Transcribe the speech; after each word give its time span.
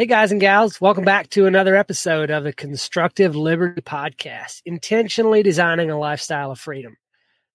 Hey, 0.00 0.06
guys 0.06 0.32
and 0.32 0.40
gals, 0.40 0.80
welcome 0.80 1.04
back 1.04 1.28
to 1.28 1.44
another 1.44 1.76
episode 1.76 2.30
of 2.30 2.42
the 2.42 2.54
Constructive 2.54 3.36
Liberty 3.36 3.82
Podcast, 3.82 4.62
intentionally 4.64 5.42
designing 5.42 5.90
a 5.90 5.98
lifestyle 5.98 6.50
of 6.50 6.58
freedom. 6.58 6.96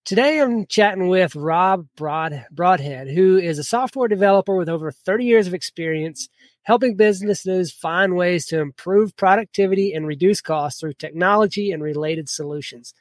Today, 0.05 0.39
I'm 0.39 0.67
chatting 0.67 1.07
with 1.07 1.35
Rob 1.35 1.87
Broad, 1.97 2.45
Broadhead, 2.51 3.07
who 3.07 3.39
is 3.39 3.57
a 3.57 3.63
software 3.63 4.07
developer 4.07 4.55
with 4.55 4.69
over 4.69 4.91
30 4.91 5.25
years 5.25 5.47
of 5.47 5.55
experience 5.55 6.29
helping 6.61 6.95
businesses 6.95 7.71
find 7.71 8.15
ways 8.15 8.45
to 8.45 8.59
improve 8.59 9.17
productivity 9.17 9.93
and 9.93 10.05
reduce 10.05 10.39
costs 10.39 10.79
through 10.79 10.93
technology 10.93 11.71
and 11.71 11.81
related 11.81 12.29
solutions. 12.29 12.93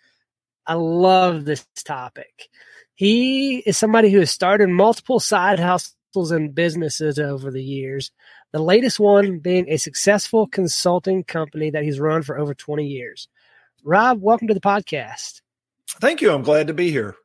I 0.67 0.73
love 0.73 1.45
this 1.45 1.67
topic. 1.85 2.49
He 2.95 3.59
is 3.59 3.77
somebody 3.77 4.11
who 4.11 4.21
has 4.21 4.31
started 4.31 4.71
multiple 4.71 5.21
side 5.21 5.59
hustles 5.59 6.31
and 6.31 6.55
businesses 6.55 7.19
over 7.19 7.51
the 7.51 7.63
years, 7.63 8.11
the 8.55 8.63
latest 8.63 9.01
one 9.01 9.41
being 9.41 9.69
a 9.69 9.77
successful 9.77 10.47
consulting 10.47 11.25
company 11.25 11.71
that 11.71 11.83
he's 11.83 11.99
run 11.99 12.23
for 12.23 12.39
over 12.39 12.55
20 12.55 12.87
years. 12.87 13.27
Rob, 13.83 14.23
welcome 14.23 14.47
to 14.47 14.55
the 14.55 14.61
podcast. 14.61 15.41
Thank 16.01 16.23
you. 16.23 16.31
I'm 16.31 16.43
glad 16.43 16.69
to 16.69 16.73
be 16.73 16.93
here. 16.93 17.17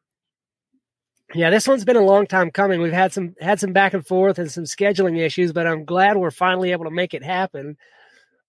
Yeah, 1.35 1.51
this 1.51 1.67
one's 1.67 1.85
been 1.85 1.97
a 1.97 2.03
long 2.03 2.25
time 2.25 2.49
coming. 2.49 2.81
We've 2.81 2.91
had 2.91 3.13
some 3.13 3.35
had 3.39 3.59
some 3.59 3.73
back 3.73 3.93
and 3.93 4.03
forth 4.03 4.39
and 4.39 4.51
some 4.51 4.63
scheduling 4.63 5.19
issues, 5.19 5.53
but 5.53 5.67
I'm 5.67 5.85
glad 5.85 6.17
we're 6.17 6.31
finally 6.31 6.71
able 6.71 6.85
to 6.85 6.91
make 6.91 7.13
it 7.13 7.23
happen. 7.23 7.77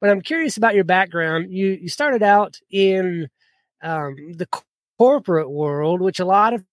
But 0.00 0.08
I'm 0.08 0.22
curious 0.22 0.56
about 0.56 0.74
your 0.74 0.84
background. 0.84 1.52
You 1.52 1.78
you 1.82 1.90
started 1.90 2.22
out 2.22 2.56
in 2.70 3.28
um, 3.82 4.16
the 4.32 4.48
corporate 4.96 5.50
world, 5.50 6.00
which 6.00 6.18
a 6.18 6.24
lot 6.24 6.54
of 6.54 6.64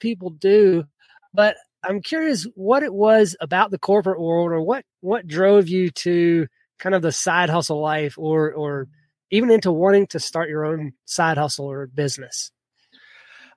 people 0.00 0.28
do, 0.28 0.84
but 1.32 1.56
I'm 1.86 2.02
curious 2.02 2.46
what 2.54 2.82
it 2.82 2.92
was 2.92 3.36
about 3.40 3.70
the 3.70 3.78
corporate 3.78 4.20
world 4.20 4.50
or 4.50 4.60
what 4.60 4.84
what 5.00 5.26
drove 5.26 5.68
you 5.68 5.90
to 5.90 6.46
kind 6.78 6.94
of 6.94 7.02
the 7.02 7.12
side 7.12 7.48
hustle 7.48 7.80
life 7.80 8.16
or 8.18 8.52
or 8.52 8.88
even 9.30 9.50
into 9.50 9.72
wanting 9.72 10.06
to 10.08 10.20
start 10.20 10.48
your 10.48 10.64
own 10.64 10.92
side 11.04 11.38
hustle 11.38 11.66
or 11.66 11.86
business. 11.86 12.50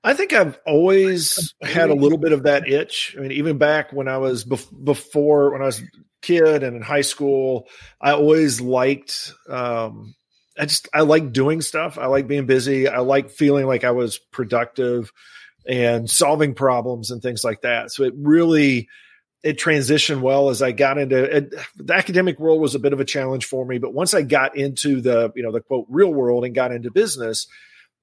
I 0.03 0.13
think 0.13 0.31
I've 0.31 0.57
always 0.65 1.53
had 1.61 1.89
a 1.89 1.95
little 1.95 2.17
bit 2.17 2.31
of 2.31 2.43
that 2.43 2.67
itch. 2.67 3.15
I 3.17 3.21
mean, 3.21 3.31
even 3.33 3.57
back 3.57 3.91
when 3.91 4.07
I 4.07 4.17
was 4.17 4.45
bef- 4.45 4.83
before 4.83 5.51
when 5.51 5.61
I 5.61 5.65
was 5.65 5.79
a 5.79 5.85
kid 6.21 6.63
and 6.63 6.75
in 6.75 6.81
high 6.81 7.01
school, 7.01 7.67
I 7.99 8.11
always 8.11 8.61
liked 8.61 9.33
um, 9.49 10.13
I 10.57 10.65
just 10.65 10.87
I 10.93 11.01
like 11.01 11.31
doing 11.31 11.61
stuff. 11.61 11.97
I 11.97 12.05
like 12.07 12.27
being 12.27 12.45
busy. 12.45 12.87
I 12.87 12.99
like 12.99 13.31
feeling 13.31 13.65
like 13.65 13.83
I 13.83 13.91
was 13.91 14.19
productive 14.31 15.11
and 15.69 16.09
solving 16.09 16.55
problems 16.55 17.11
and 17.11 17.21
things 17.21 17.43
like 17.43 17.61
that. 17.61 17.91
So 17.91 18.03
it 18.03 18.13
really 18.17 18.89
it 19.43 19.57
transitioned 19.57 20.19
well 20.19 20.49
as 20.49 20.61
I 20.61 20.73
got 20.73 20.97
into 20.97 21.23
it, 21.23 21.53
the 21.77 21.93
academic 21.93 22.39
world 22.39 22.59
was 22.59 22.75
a 22.75 22.79
bit 22.79 22.91
of 22.91 22.99
a 22.99 23.05
challenge 23.05 23.45
for 23.45 23.63
me, 23.63 23.77
but 23.77 23.93
once 23.93 24.13
I 24.13 24.23
got 24.23 24.57
into 24.57 24.99
the 24.99 25.31
you 25.35 25.43
know 25.43 25.51
the 25.51 25.61
quote 25.61 25.85
real 25.87 26.11
world 26.11 26.43
and 26.43 26.55
got 26.55 26.71
into 26.71 26.91
business, 26.91 27.47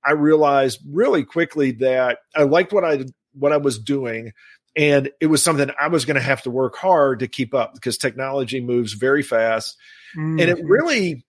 I 0.02 0.12
realized 0.12 0.80
really 0.88 1.24
quickly 1.24 1.72
that 1.72 2.18
I 2.34 2.44
liked 2.44 2.72
what 2.72 2.84
I 2.84 3.04
what 3.34 3.52
I 3.52 3.58
was 3.58 3.78
doing 3.78 4.32
and 4.76 5.10
it 5.20 5.26
was 5.26 5.42
something 5.42 5.70
I 5.80 5.88
was 5.88 6.04
going 6.04 6.16
to 6.16 6.22
have 6.22 6.42
to 6.42 6.50
work 6.50 6.76
hard 6.76 7.20
to 7.20 7.26
keep 7.26 7.52
up 7.52 7.74
because 7.74 7.98
technology 7.98 8.60
moves 8.60 8.92
very 8.92 9.22
fast 9.22 9.76
mm-hmm. 10.16 10.38
and 10.38 10.40
it 10.40 10.58
mm-hmm. 10.58 10.70
really 10.70 11.26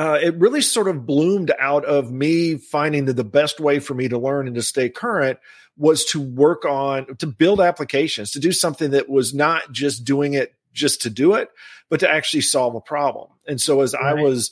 uh, 0.00 0.14
it 0.14 0.34
really 0.38 0.62
sort 0.62 0.88
of 0.88 1.04
bloomed 1.04 1.52
out 1.58 1.84
of 1.84 2.10
me 2.10 2.56
finding 2.56 3.04
that 3.04 3.16
the 3.16 3.22
best 3.22 3.60
way 3.60 3.78
for 3.78 3.92
me 3.92 4.08
to 4.08 4.16
learn 4.16 4.46
and 4.46 4.56
to 4.56 4.62
stay 4.62 4.88
current 4.88 5.38
was 5.76 6.06
to 6.06 6.18
work 6.18 6.64
on 6.64 7.14
to 7.16 7.26
build 7.26 7.60
applications 7.60 8.30
to 8.30 8.40
do 8.40 8.50
something 8.50 8.92
that 8.92 9.10
was 9.10 9.34
not 9.34 9.70
just 9.72 10.04
doing 10.04 10.32
it 10.32 10.54
just 10.72 11.02
to 11.02 11.10
do 11.10 11.34
it 11.34 11.50
but 11.90 12.00
to 12.00 12.10
actually 12.10 12.40
solve 12.40 12.74
a 12.74 12.80
problem 12.80 13.28
and 13.46 13.60
so 13.60 13.82
as 13.82 13.92
right. 13.92 14.16
i 14.18 14.22
was 14.22 14.50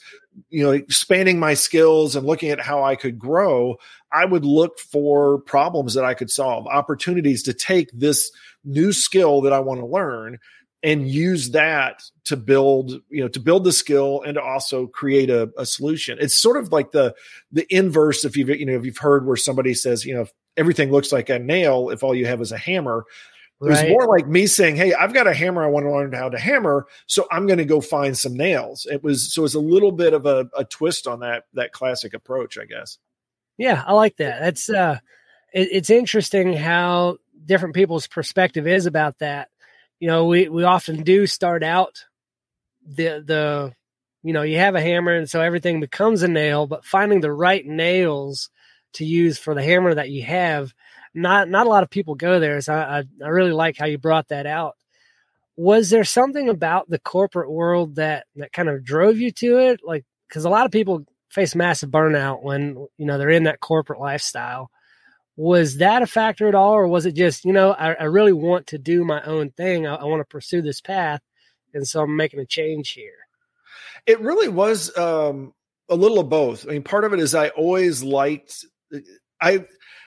you 0.51 0.63
know 0.63 0.73
expanding 0.73 1.39
my 1.41 1.55
skills 1.55 2.15
and 2.15 2.27
looking 2.27 2.51
at 2.51 2.61
how 2.61 2.85
i 2.85 2.95
could 2.95 3.19
grow 3.19 3.75
i 4.13 4.27
would 4.27 4.45
look 4.45 4.79
for 4.79 5.39
problems 5.39 5.95
that 5.95 6.05
i 6.05 6.13
could 6.13 6.31
solve 6.31 6.67
opportunities 6.67 7.43
to 7.43 7.55
take 7.55 7.91
this 7.95 8.31
new 8.65 8.93
skill 8.93 9.41
that 9.41 9.55
i 9.55 9.61
want 9.61 9.81
to 9.81 9.87
learn 9.87 10.39
and 10.83 11.09
use 11.09 11.51
that 11.51 12.03
to 12.25 12.37
build 12.37 12.93
you 13.09 13.23
know 13.23 13.29
to 13.29 13.41
build 13.41 13.65
the 13.65 13.73
skill 13.73 14.23
and 14.25 14.35
to 14.35 14.43
also 14.43 14.87
create 14.87 15.31
a, 15.31 15.51
a, 15.59 15.67
solution. 15.67 16.19
It's 16.21 16.39
sort 16.39 16.57
of 16.57 16.73
like 16.73 16.93
the 16.93 17.15
the 17.51 17.67
inverse 17.75 18.25
if 18.25 18.37
you've 18.37 18.49
you 18.49 18.67
know 18.67 18.75
if 18.75 18.85
you've 18.85 18.99
heard 18.99 19.27
where 19.27 19.37
somebody 19.37 19.75
says 19.75 20.05
you 20.05 20.15
know 20.15 20.27
everything 20.57 20.91
looks 20.91 21.13
like 21.13 21.29
a 21.29 21.39
nail 21.39 21.91
if 21.91 22.03
all 22.03 22.15
you 22.15 22.27
have 22.27 22.41
is 22.41 22.53
a 22.53 22.59
hammer. 22.59 23.05
It 23.61 23.65
was 23.65 23.83
more 23.89 24.07
like 24.07 24.29
me 24.29 24.47
saying 24.47 24.77
hey 24.77 24.95
i've 24.95 25.13
got 25.13 25.27
a 25.27 25.35
hammer. 25.35 25.65
I 25.65 25.67
want 25.67 25.85
to 25.85 25.91
learn 25.91 26.13
how 26.13 26.29
to 26.29 26.39
hammer 26.39 26.87
so 27.07 27.27
i'm 27.33 27.49
going 27.49 27.59
to 27.59 27.65
go 27.65 27.81
find 27.81 28.17
some 28.17 28.37
nails. 28.37 28.87
It 28.89 29.03
was 29.03 29.33
so 29.33 29.45
it's 29.45 29.55
a 29.55 29.61
little 29.61 29.91
bit 29.91 30.15
of 30.15 30.27
a, 30.27 30.49
a 30.57 30.65
twist 30.65 31.09
on 31.09 31.21
that 31.21 31.45
that 31.55 31.73
classic 31.73 32.15
approach 32.15 32.57
i 32.57 32.65
guess. 32.65 32.99
Yeah 33.57 33.83
i 33.85 33.95
like 33.95 34.17
that. 34.19 34.39
That's 34.41 34.71
uh 34.71 34.99
it, 35.53 35.69
it's 35.73 35.91
interesting 35.91 36.53
how 36.53 37.17
different 37.45 37.75
people's 37.75 38.07
perspective 38.07 38.69
is 38.69 38.87
about 38.87 39.19
that 39.19 39.49
you 40.01 40.09
know, 40.09 40.27
we, 40.27 40.49
we 40.49 40.65
often 40.65 41.03
do 41.03 41.27
start 41.27 41.63
out 41.63 42.05
the, 42.87 43.23
the, 43.25 43.75
you 44.23 44.33
know, 44.33 44.43
you 44.43 44.59
have 44.59 44.75
a 44.75 44.81
hammer 44.81 45.15
and 45.15 45.29
so 45.29 45.41
everything 45.41 45.81
becomes 45.81 46.23
a 46.23 46.29
nail, 46.29 46.67
but 46.67 46.85
finding 46.85 47.21
the 47.21 47.33
right 47.33 47.65
nails 47.65 48.51
to 48.95 49.05
use 49.05 49.39
for 49.39 49.55
the 49.55 49.63
hammer 49.63 49.95
that 49.95 50.11
you 50.11 50.23
have, 50.23 50.73
not, 51.15 51.49
not 51.49 51.67
a 51.67 51.71
lot 51.71 51.83
of 51.83 51.91
people 51.91 52.15
go 52.15 52.41
there. 52.41 52.61
So 52.61 52.75
I, 52.75 53.05
I, 53.25 53.29
really 53.29 53.53
like 53.53 53.77
how 53.77 53.87
you 53.87 53.99
brought 53.99 54.29
that 54.29 54.47
out. 54.47 54.77
Was 55.57 55.91
there 55.91 56.05
something 56.05 56.49
about 56.49 56.89
the 56.89 57.01
corporate 57.01 57.51
world 57.51 57.97
that, 57.97 58.27
that 58.37 58.53
kind 58.53 58.69
of 58.69 58.85
drove 58.85 59.19
you 59.19 59.33
to 59.33 59.59
it? 59.59 59.81
Like, 59.85 60.05
cause 60.31 60.45
a 60.45 60.51
lot 60.51 60.67
of 60.67 60.73
people 60.73 61.05
face 61.31 61.55
massive 61.55 61.91
burnout 61.91 62.43
when, 62.43 62.87
you 62.97 63.07
know, 63.07 63.19
they're 63.19 63.31
in 63.31 63.45
that 63.45 63.61
corporate 63.61 64.01
lifestyle 64.01 64.71
was 65.39 65.77
that 65.77 66.03
a 66.03 66.07
factor 66.07 66.49
at 66.49 66.57
all 66.57 66.73
or 66.73 66.89
was 66.89 67.07
it 67.07 67.15
just 67.15 67.45
you 67.45 67.53
know 67.53 67.71
i, 67.71 67.93
I 67.93 68.05
really 68.05 68.33
want 68.33 68.67
to 68.69 68.79
do 68.79 69.05
my 69.05 69.23
own 69.23 69.51
thing. 69.51 69.87
I, 69.87 69.95
I, 69.95 70.05
want 70.05 70.21
to 70.21 70.25
pursue 70.25 70.63
this 70.63 70.81
path 70.81 71.21
and 71.73 71.87
so 71.87 72.03
i'm 72.03 72.17
making 72.17 72.41
a 72.41 72.45
change 72.45 72.91
here? 72.91 73.15
It 74.05 74.21
really 74.21 74.49
was 74.49 74.97
um, 74.97 75.55
a 75.89 75.95
little 75.95 76.19
of 76.19 76.29
both. 76.29 76.67
I 76.67 76.73
mean 76.73 76.83
part 76.83 77.05
of 77.05 77.13
it 77.13 77.21
is 77.21 77.37
i 77.37 77.51
always 77.51 78.03
liked 78.03 78.65
i 79.41 79.65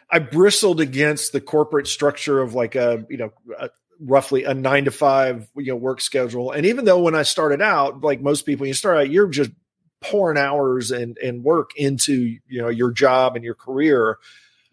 i 0.10 0.20
bristled 0.20 0.82
against 0.82 1.32
the 1.32 1.40
corporate 1.40 1.88
structure 1.88 2.42
of 2.42 2.54
like 2.54 2.76
a 2.76 3.06
you 3.10 3.18
know 3.18 3.32
a, 3.58 3.70
roughly 4.02 4.44
a 4.44 4.54
nine 4.54 4.84
to 4.84 4.92
five 4.92 5.48
you 5.56 5.72
know 5.72 5.78
work 5.78 6.02
schedule. 6.02 6.52
And 6.52 6.66
even 6.66 6.84
though 6.84 7.00
when 7.00 7.16
i 7.16 7.24
started 7.24 7.62
out 7.62 8.02
like 8.02 8.20
most 8.20 8.46
people 8.46 8.68
you 8.68 8.74
start 8.74 8.98
out 8.98 9.10
you're 9.10 9.30
just 9.30 9.52
pouring 10.02 10.38
hours 10.38 10.92
and 10.92 11.18
and 11.20 11.42
work 11.42 11.72
into 11.78 12.38
you 12.50 12.62
know 12.62 12.68
your 12.68 12.92
job 12.92 13.38
and 13.38 13.46
your 13.46 13.56
career. 13.56 14.18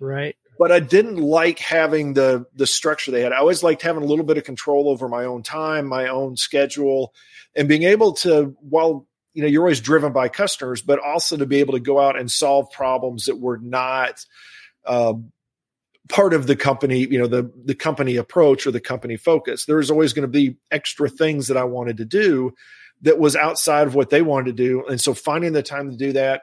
Right 0.00 0.36
but 0.58 0.72
I 0.72 0.80
didn't 0.80 1.16
like 1.16 1.58
having 1.58 2.14
the 2.14 2.46
the 2.54 2.66
structure 2.66 3.10
they 3.10 3.22
had. 3.22 3.32
I 3.32 3.38
always 3.38 3.62
liked 3.62 3.82
having 3.82 4.02
a 4.02 4.06
little 4.06 4.24
bit 4.24 4.38
of 4.38 4.44
control 4.44 4.88
over 4.88 5.08
my 5.08 5.24
own 5.24 5.42
time, 5.42 5.86
my 5.86 6.08
own 6.08 6.36
schedule, 6.36 7.14
and 7.54 7.68
being 7.68 7.84
able 7.84 8.14
to 8.14 8.56
while 8.60 9.06
you 9.34 9.42
know 9.42 9.48
you're 9.48 9.62
always 9.62 9.80
driven 9.80 10.12
by 10.12 10.28
customers, 10.28 10.82
but 10.82 10.98
also 10.98 11.36
to 11.36 11.46
be 11.46 11.60
able 11.60 11.74
to 11.74 11.80
go 11.80 12.00
out 12.00 12.18
and 12.18 12.30
solve 12.30 12.70
problems 12.72 13.26
that 13.26 13.38
were 13.38 13.58
not 13.58 14.24
um, 14.84 15.32
part 16.08 16.34
of 16.34 16.46
the 16.46 16.56
company, 16.56 17.00
you 17.00 17.18
know, 17.18 17.28
the 17.28 17.52
the 17.64 17.74
company 17.74 18.16
approach 18.16 18.66
or 18.66 18.72
the 18.72 18.80
company 18.80 19.16
focus. 19.16 19.64
There 19.64 19.76
was 19.76 19.90
always 19.90 20.12
going 20.12 20.22
to 20.22 20.28
be 20.28 20.56
extra 20.70 21.08
things 21.08 21.48
that 21.48 21.56
I 21.56 21.64
wanted 21.64 21.98
to 21.98 22.04
do 22.04 22.54
that 23.02 23.18
was 23.18 23.36
outside 23.36 23.86
of 23.86 23.94
what 23.94 24.10
they 24.10 24.22
wanted 24.22 24.56
to 24.56 24.64
do, 24.64 24.86
and 24.86 25.00
so 25.00 25.14
finding 25.14 25.52
the 25.52 25.62
time 25.62 25.90
to 25.90 25.96
do 25.96 26.12
that, 26.14 26.42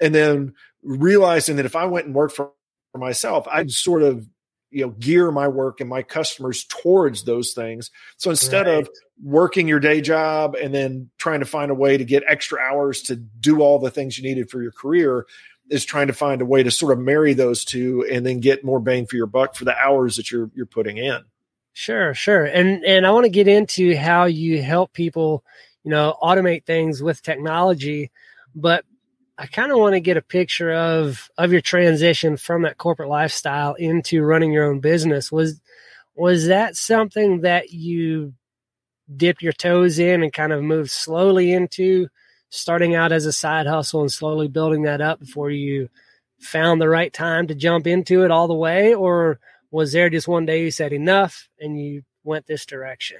and 0.00 0.14
then 0.14 0.54
realizing 0.82 1.56
that 1.56 1.66
if 1.66 1.76
I 1.76 1.84
went 1.84 2.06
and 2.06 2.14
worked 2.14 2.36
for 2.36 2.52
for 2.92 2.98
myself, 2.98 3.46
I'd 3.50 3.70
sort 3.70 4.02
of 4.02 4.26
you 4.70 4.84
know 4.84 4.90
gear 4.90 5.30
my 5.30 5.48
work 5.48 5.80
and 5.80 5.88
my 5.88 6.02
customers 6.02 6.64
towards 6.64 7.24
those 7.24 7.52
things. 7.52 7.90
So 8.16 8.30
instead 8.30 8.66
right. 8.66 8.78
of 8.78 8.90
working 9.22 9.68
your 9.68 9.80
day 9.80 10.00
job 10.00 10.54
and 10.54 10.72
then 10.74 11.10
trying 11.18 11.40
to 11.40 11.46
find 11.46 11.70
a 11.70 11.74
way 11.74 11.96
to 11.96 12.04
get 12.04 12.22
extra 12.26 12.60
hours 12.60 13.02
to 13.02 13.16
do 13.16 13.60
all 13.60 13.78
the 13.78 13.90
things 13.90 14.16
you 14.16 14.24
needed 14.24 14.50
for 14.50 14.62
your 14.62 14.72
career, 14.72 15.26
is 15.70 15.84
trying 15.84 16.08
to 16.08 16.12
find 16.12 16.42
a 16.42 16.46
way 16.46 16.62
to 16.62 16.70
sort 16.70 16.92
of 16.92 16.98
marry 16.98 17.32
those 17.32 17.64
two 17.64 18.06
and 18.10 18.26
then 18.26 18.40
get 18.40 18.64
more 18.64 18.80
bang 18.80 19.06
for 19.06 19.16
your 19.16 19.26
buck 19.26 19.54
for 19.54 19.64
the 19.64 19.76
hours 19.76 20.16
that 20.16 20.30
you're 20.30 20.50
you're 20.54 20.66
putting 20.66 20.98
in. 20.98 21.22
Sure, 21.72 22.14
sure. 22.14 22.44
And 22.44 22.84
and 22.84 23.06
I 23.06 23.10
want 23.10 23.24
to 23.24 23.30
get 23.30 23.48
into 23.48 23.96
how 23.96 24.24
you 24.24 24.62
help 24.62 24.92
people, 24.92 25.44
you 25.84 25.90
know, 25.90 26.16
automate 26.22 26.64
things 26.64 27.02
with 27.02 27.22
technology, 27.22 28.10
but 28.54 28.84
I 29.40 29.46
kind 29.46 29.72
of 29.72 29.78
want 29.78 29.94
to 29.94 30.00
get 30.00 30.18
a 30.18 30.22
picture 30.22 30.70
of 30.70 31.30
of 31.38 31.50
your 31.50 31.62
transition 31.62 32.36
from 32.36 32.62
that 32.62 32.76
corporate 32.76 33.08
lifestyle 33.08 33.72
into 33.72 34.22
running 34.22 34.52
your 34.52 34.66
own 34.66 34.80
business. 34.80 35.32
Was 35.32 35.58
was 36.14 36.48
that 36.48 36.76
something 36.76 37.40
that 37.40 37.70
you 37.70 38.34
dipped 39.16 39.40
your 39.40 39.54
toes 39.54 39.98
in 39.98 40.22
and 40.22 40.30
kind 40.30 40.52
of 40.52 40.62
moved 40.62 40.90
slowly 40.90 41.54
into 41.54 42.08
starting 42.50 42.94
out 42.94 43.12
as 43.12 43.24
a 43.24 43.32
side 43.32 43.66
hustle 43.66 44.02
and 44.02 44.12
slowly 44.12 44.46
building 44.46 44.82
that 44.82 45.00
up 45.00 45.20
before 45.20 45.50
you 45.50 45.88
found 46.38 46.78
the 46.78 46.88
right 46.88 47.12
time 47.12 47.46
to 47.46 47.54
jump 47.54 47.86
into 47.86 48.24
it 48.24 48.30
all 48.30 48.46
the 48.46 48.54
way 48.54 48.94
or 48.94 49.40
was 49.70 49.92
there 49.92 50.10
just 50.10 50.28
one 50.28 50.44
day 50.44 50.62
you 50.62 50.70
said 50.70 50.92
enough 50.92 51.48
and 51.58 51.80
you 51.80 52.02
went 52.24 52.46
this 52.46 52.66
direction? 52.66 53.16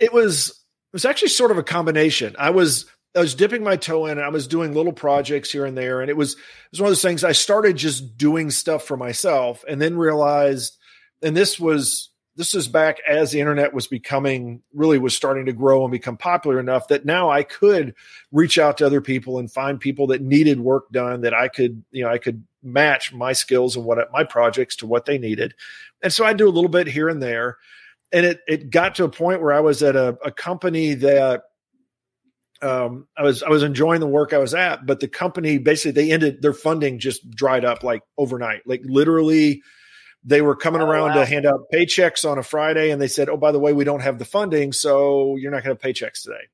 It 0.00 0.10
was 0.10 0.48
it 0.48 0.94
was 0.94 1.04
actually 1.04 1.28
sort 1.28 1.50
of 1.50 1.58
a 1.58 1.62
combination. 1.62 2.34
I 2.38 2.48
was 2.48 2.86
I 3.18 3.20
was 3.20 3.34
dipping 3.34 3.64
my 3.64 3.76
toe 3.76 4.06
in 4.06 4.12
and 4.12 4.24
I 4.24 4.28
was 4.28 4.46
doing 4.46 4.72
little 4.72 4.92
projects 4.92 5.50
here 5.50 5.66
and 5.66 5.76
there. 5.76 6.00
And 6.00 6.08
it 6.08 6.16
was, 6.16 6.34
it 6.34 6.40
was 6.70 6.80
one 6.80 6.86
of 6.86 6.92
those 6.92 7.02
things 7.02 7.24
I 7.24 7.32
started 7.32 7.76
just 7.76 8.16
doing 8.16 8.50
stuff 8.50 8.84
for 8.84 8.96
myself 8.96 9.64
and 9.68 9.82
then 9.82 9.98
realized, 9.98 10.78
and 11.20 11.36
this 11.36 11.58
was, 11.58 12.10
this 12.36 12.54
is 12.54 12.68
back 12.68 12.98
as 13.08 13.32
the 13.32 13.40
internet 13.40 13.74
was 13.74 13.88
becoming 13.88 14.62
really 14.72 14.98
was 14.98 15.16
starting 15.16 15.46
to 15.46 15.52
grow 15.52 15.82
and 15.82 15.90
become 15.90 16.16
popular 16.16 16.60
enough 16.60 16.86
that 16.88 17.04
now 17.04 17.28
I 17.28 17.42
could 17.42 17.96
reach 18.30 18.56
out 18.56 18.78
to 18.78 18.86
other 18.86 19.00
people 19.00 19.40
and 19.40 19.50
find 19.50 19.80
people 19.80 20.06
that 20.08 20.22
needed 20.22 20.60
work 20.60 20.88
done 20.92 21.22
that 21.22 21.34
I 21.34 21.48
could, 21.48 21.82
you 21.90 22.04
know, 22.04 22.10
I 22.10 22.18
could 22.18 22.44
match 22.62 23.12
my 23.12 23.32
skills 23.32 23.74
and 23.74 23.84
what 23.84 23.98
my 24.12 24.22
projects 24.22 24.76
to 24.76 24.86
what 24.86 25.06
they 25.06 25.18
needed. 25.18 25.54
And 26.00 26.12
so 26.12 26.24
I 26.24 26.32
do 26.32 26.46
a 26.46 26.54
little 26.54 26.70
bit 26.70 26.86
here 26.86 27.08
and 27.08 27.20
there. 27.20 27.56
And 28.12 28.24
it, 28.24 28.40
it 28.46 28.70
got 28.70 28.94
to 28.94 29.04
a 29.04 29.08
point 29.08 29.42
where 29.42 29.52
I 29.52 29.60
was 29.60 29.82
at 29.82 29.96
a, 29.96 30.16
a 30.24 30.30
company 30.30 30.94
that 30.94 31.42
um, 32.62 33.06
I 33.16 33.22
was 33.22 33.42
I 33.42 33.50
was 33.50 33.62
enjoying 33.62 34.00
the 34.00 34.06
work 34.06 34.32
I 34.32 34.38
was 34.38 34.54
at, 34.54 34.84
but 34.84 35.00
the 35.00 35.08
company 35.08 35.58
basically 35.58 35.92
they 35.92 36.12
ended 36.12 36.42
their 36.42 36.52
funding 36.52 36.98
just 36.98 37.28
dried 37.30 37.64
up 37.64 37.82
like 37.82 38.02
overnight. 38.16 38.62
Like 38.66 38.82
literally, 38.84 39.62
they 40.24 40.42
were 40.42 40.56
coming 40.56 40.82
oh, 40.82 40.86
around 40.86 41.10
wow. 41.10 41.14
to 41.16 41.26
hand 41.26 41.46
out 41.46 41.66
paychecks 41.72 42.28
on 42.28 42.38
a 42.38 42.42
Friday, 42.42 42.90
and 42.90 43.00
they 43.00 43.08
said, 43.08 43.28
"Oh, 43.28 43.36
by 43.36 43.52
the 43.52 43.60
way, 43.60 43.72
we 43.72 43.84
don't 43.84 44.00
have 44.00 44.18
the 44.18 44.24
funding, 44.24 44.72
so 44.72 45.36
you're 45.36 45.50
not 45.50 45.62
going 45.62 45.76
to 45.76 45.82
have 45.84 45.94
paychecks 45.94 46.22
today." 46.22 46.48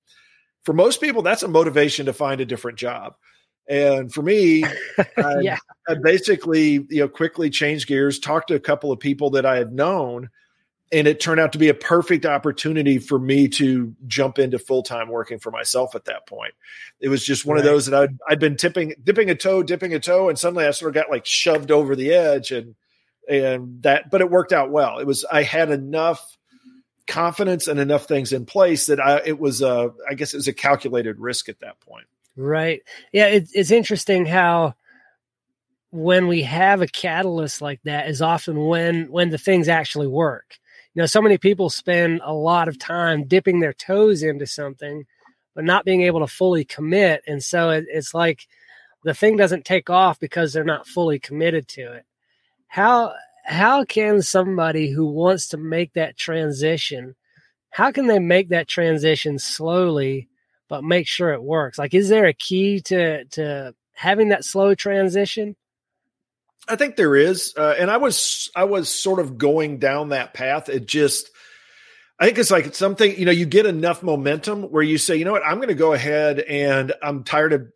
For 0.64 0.72
most 0.72 1.00
people, 1.00 1.22
that's 1.22 1.42
a 1.42 1.48
motivation 1.48 2.06
to 2.06 2.12
find 2.12 2.40
a 2.40 2.46
different 2.46 2.78
job. 2.78 3.14
And 3.68 4.12
for 4.12 4.22
me, 4.22 4.64
I, 5.16 5.40
yeah. 5.40 5.58
I 5.88 5.94
basically 6.02 6.86
you 6.90 7.00
know 7.00 7.08
quickly 7.08 7.48
changed 7.48 7.88
gears, 7.88 8.18
talked 8.18 8.48
to 8.48 8.54
a 8.54 8.60
couple 8.60 8.92
of 8.92 9.00
people 9.00 9.30
that 9.30 9.46
I 9.46 9.56
had 9.56 9.72
known 9.72 10.28
and 10.94 11.08
it 11.08 11.18
turned 11.18 11.40
out 11.40 11.52
to 11.52 11.58
be 11.58 11.68
a 11.68 11.74
perfect 11.74 12.24
opportunity 12.24 12.98
for 12.98 13.18
me 13.18 13.48
to 13.48 13.94
jump 14.06 14.38
into 14.38 14.60
full-time 14.60 15.08
working 15.08 15.40
for 15.40 15.50
myself 15.50 15.96
at 15.96 16.04
that 16.04 16.26
point. 16.26 16.54
It 17.00 17.08
was 17.08 17.24
just 17.24 17.44
one 17.44 17.56
right. 17.56 17.66
of 17.66 17.70
those 17.70 17.86
that 17.86 18.00
I'd, 18.00 18.16
I'd 18.28 18.38
been 18.38 18.56
tipping 18.56 18.94
dipping 19.02 19.28
a 19.28 19.34
toe 19.34 19.64
dipping 19.64 19.92
a 19.92 19.98
toe 19.98 20.28
and 20.28 20.38
suddenly 20.38 20.64
i 20.64 20.70
sort 20.70 20.90
of 20.90 20.94
got 20.94 21.10
like 21.10 21.26
shoved 21.26 21.72
over 21.72 21.96
the 21.96 22.12
edge 22.12 22.52
and 22.52 22.76
and 23.28 23.82
that 23.82 24.10
but 24.10 24.20
it 24.20 24.30
worked 24.30 24.52
out 24.52 24.70
well. 24.70 25.00
It 25.00 25.06
was 25.06 25.24
i 25.30 25.42
had 25.42 25.70
enough 25.70 26.38
confidence 27.08 27.66
and 27.66 27.80
enough 27.80 28.06
things 28.06 28.32
in 28.32 28.46
place 28.46 28.86
that 28.86 29.00
i 29.00 29.20
it 29.26 29.38
was 29.38 29.62
a 29.62 29.92
i 30.08 30.14
guess 30.14 30.32
it 30.32 30.38
was 30.38 30.48
a 30.48 30.54
calculated 30.54 31.18
risk 31.18 31.48
at 31.48 31.60
that 31.60 31.80
point. 31.80 32.06
Right. 32.36 32.82
Yeah 33.12 33.26
it, 33.26 33.48
it's 33.52 33.72
interesting 33.72 34.26
how 34.26 34.74
when 35.90 36.28
we 36.28 36.42
have 36.42 36.82
a 36.82 36.86
catalyst 36.86 37.60
like 37.60 37.80
that 37.82 38.08
is 38.08 38.22
often 38.22 38.64
when 38.64 39.10
when 39.10 39.30
the 39.30 39.38
things 39.38 39.68
actually 39.68 40.06
work 40.06 40.58
you 40.94 41.02
know, 41.02 41.06
so 41.06 41.20
many 41.20 41.38
people 41.38 41.70
spend 41.70 42.20
a 42.24 42.32
lot 42.32 42.68
of 42.68 42.78
time 42.78 43.26
dipping 43.26 43.60
their 43.60 43.72
toes 43.72 44.22
into 44.22 44.46
something, 44.46 45.04
but 45.54 45.64
not 45.64 45.84
being 45.84 46.02
able 46.02 46.20
to 46.20 46.26
fully 46.26 46.64
commit. 46.64 47.22
And 47.26 47.42
so 47.42 47.70
it, 47.70 47.86
it's 47.88 48.14
like 48.14 48.46
the 49.02 49.14
thing 49.14 49.36
doesn't 49.36 49.64
take 49.64 49.90
off 49.90 50.20
because 50.20 50.52
they're 50.52 50.64
not 50.64 50.86
fully 50.86 51.18
committed 51.18 51.66
to 51.68 51.92
it. 51.94 52.04
How 52.68 53.14
how 53.44 53.84
can 53.84 54.22
somebody 54.22 54.90
who 54.90 55.04
wants 55.04 55.48
to 55.48 55.58
make 55.58 55.92
that 55.92 56.16
transition, 56.16 57.14
how 57.70 57.92
can 57.92 58.06
they 58.06 58.18
make 58.18 58.48
that 58.48 58.68
transition 58.68 59.38
slowly, 59.38 60.28
but 60.68 60.82
make 60.82 61.06
sure 61.06 61.32
it 61.34 61.42
works? 61.42 61.78
Like, 61.78 61.92
is 61.92 62.08
there 62.08 62.26
a 62.26 62.32
key 62.32 62.80
to 62.82 63.24
to 63.26 63.74
having 63.94 64.28
that 64.30 64.44
slow 64.44 64.74
transition? 64.74 65.56
I 66.68 66.76
think 66.76 66.96
there 66.96 67.16
is, 67.16 67.54
uh, 67.56 67.74
and 67.78 67.90
I 67.90 67.98
was 67.98 68.50
I 68.54 68.64
was 68.64 68.88
sort 68.88 69.20
of 69.20 69.38
going 69.38 69.78
down 69.78 70.10
that 70.10 70.34
path. 70.34 70.68
It 70.68 70.86
just, 70.86 71.30
I 72.18 72.26
think 72.26 72.38
it's 72.38 72.50
like 72.50 72.74
something 72.74 73.18
you 73.18 73.26
know 73.26 73.32
you 73.32 73.46
get 73.46 73.66
enough 73.66 74.02
momentum 74.02 74.64
where 74.64 74.82
you 74.82 74.98
say, 74.98 75.16
you 75.16 75.24
know 75.24 75.32
what, 75.32 75.46
I'm 75.46 75.56
going 75.56 75.68
to 75.68 75.74
go 75.74 75.92
ahead 75.92 76.40
and 76.40 76.92
I'm 77.02 77.24
tired 77.24 77.52
of 77.52 77.66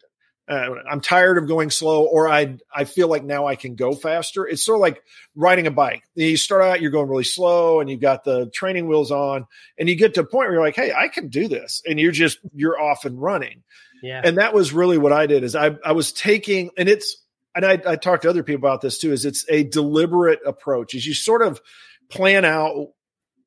uh, 0.49 0.77
I'm 0.91 1.01
tired 1.01 1.37
of 1.37 1.47
going 1.47 1.71
slow, 1.71 2.05
or 2.05 2.29
I 2.29 2.57
I 2.75 2.85
feel 2.85 3.09
like 3.09 3.23
now 3.23 3.47
I 3.47 3.57
can 3.57 3.75
go 3.75 3.95
faster. 3.95 4.47
It's 4.47 4.65
sort 4.65 4.77
of 4.77 4.81
like 4.81 5.03
riding 5.35 5.67
a 5.67 5.71
bike. 5.71 6.03
You 6.15 6.39
start 6.39 6.63
out, 6.63 6.81
you're 6.81 6.91
going 6.91 7.09
really 7.09 7.25
slow, 7.25 7.81
and 7.81 7.91
you've 7.91 8.01
got 8.01 8.25
the 8.25 8.51
training 8.55 8.89
wheels 8.89 9.11
on, 9.11 9.47
and 9.79 9.89
you 9.89 9.97
get 9.97 10.15
to 10.15 10.21
a 10.21 10.25
point 10.25 10.47
where 10.47 10.55
you're 10.55 10.65
like, 10.65 10.77
hey, 10.77 10.93
I 10.93 11.09
can 11.09 11.29
do 11.29 11.49
this, 11.49 11.83
and 11.87 12.01
you're 12.01 12.13
just 12.13 12.39
you're 12.55 12.81
off 12.81 13.05
and 13.05 13.21
running. 13.21 13.63
Yeah. 14.03 14.23
And 14.25 14.39
that 14.39 14.55
was 14.55 14.73
really 14.73 14.97
what 14.97 15.13
I 15.13 15.27
did. 15.27 15.45
Is 15.45 15.55
I 15.55 15.77
I 15.85 15.93
was 15.93 16.13
taking, 16.13 16.71
and 16.79 16.89
it's 16.89 17.19
and 17.55 17.65
I, 17.65 17.81
I 17.87 17.97
talked 17.97 18.23
to 18.23 18.31
other 18.31 18.43
people 18.43 18.67
about 18.67 18.81
this 18.81 18.99
too, 18.99 19.13
is 19.13 19.25
it's 19.25 19.45
a 19.49 19.65
deliberate 19.65 20.41
approach. 20.47 20.95
Is 20.95 21.07
you 21.07 21.15
sort 21.15 21.43
of 21.43 21.61
plan 22.09 22.45
out 22.45 22.89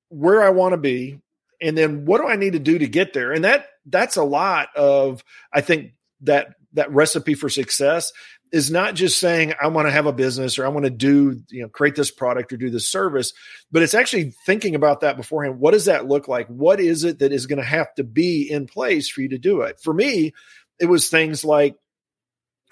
where 0.10 0.44
I 0.44 0.50
want 0.50 0.74
to 0.74 0.78
be, 0.78 1.20
and 1.62 1.78
then 1.78 2.06
what 2.06 2.20
do 2.22 2.28
I 2.28 2.36
need 2.36 2.54
to 2.54 2.60
do 2.60 2.80
to 2.80 2.88
get 2.88 3.14
there? 3.14 3.32
And 3.32 3.46
that 3.46 3.68
that's 3.86 4.18
a 4.18 4.24
lot 4.24 4.70
of 4.76 5.24
I 5.54 5.62
think 5.62 5.94
that 6.22 6.56
that 6.74 6.92
recipe 6.92 7.34
for 7.34 7.50
success 7.50 8.12
is 8.52 8.70
not 8.70 8.96
just 8.96 9.20
saying 9.20 9.54
I 9.62 9.68
want 9.68 9.88
to 9.88 9.92
have 9.92 10.06
a 10.06 10.14
business 10.14 10.60
or 10.60 10.66
I 10.66 10.70
want 10.70 10.86
to 10.86 10.92
do, 10.92 11.42
you 11.50 11.62
know, 11.62 11.70
create 11.70 11.96
this 11.96 12.12
product 12.12 12.52
or 12.52 12.58
do 12.58 12.70
this 12.70 12.92
service, 12.92 13.34
but 13.72 13.82
it's 13.82 13.94
actually 13.94 14.34
thinking 14.46 14.76
about 14.76 15.02
that 15.02 15.16
beforehand. 15.16 15.60
What 15.60 15.72
does 15.72 15.86
that 15.86 16.08
look 16.08 16.28
like? 16.28 16.48
What 16.48 16.80
is 16.80 17.04
it 17.04 17.20
that 17.20 17.32
is 17.32 17.46
going 17.46 17.60
to 17.60 17.66
have 17.66 17.94
to 17.96 18.04
be 18.04 18.50
in 18.50 18.68
place 18.68 19.10
for 19.10 19.22
you 19.22 19.30
to 19.30 19.38
do 19.38 19.62
it? 19.62 19.80
For 19.82 19.94
me, 19.94 20.34
it 20.80 20.88
was 20.88 21.10
things 21.10 21.46
like 21.46 21.76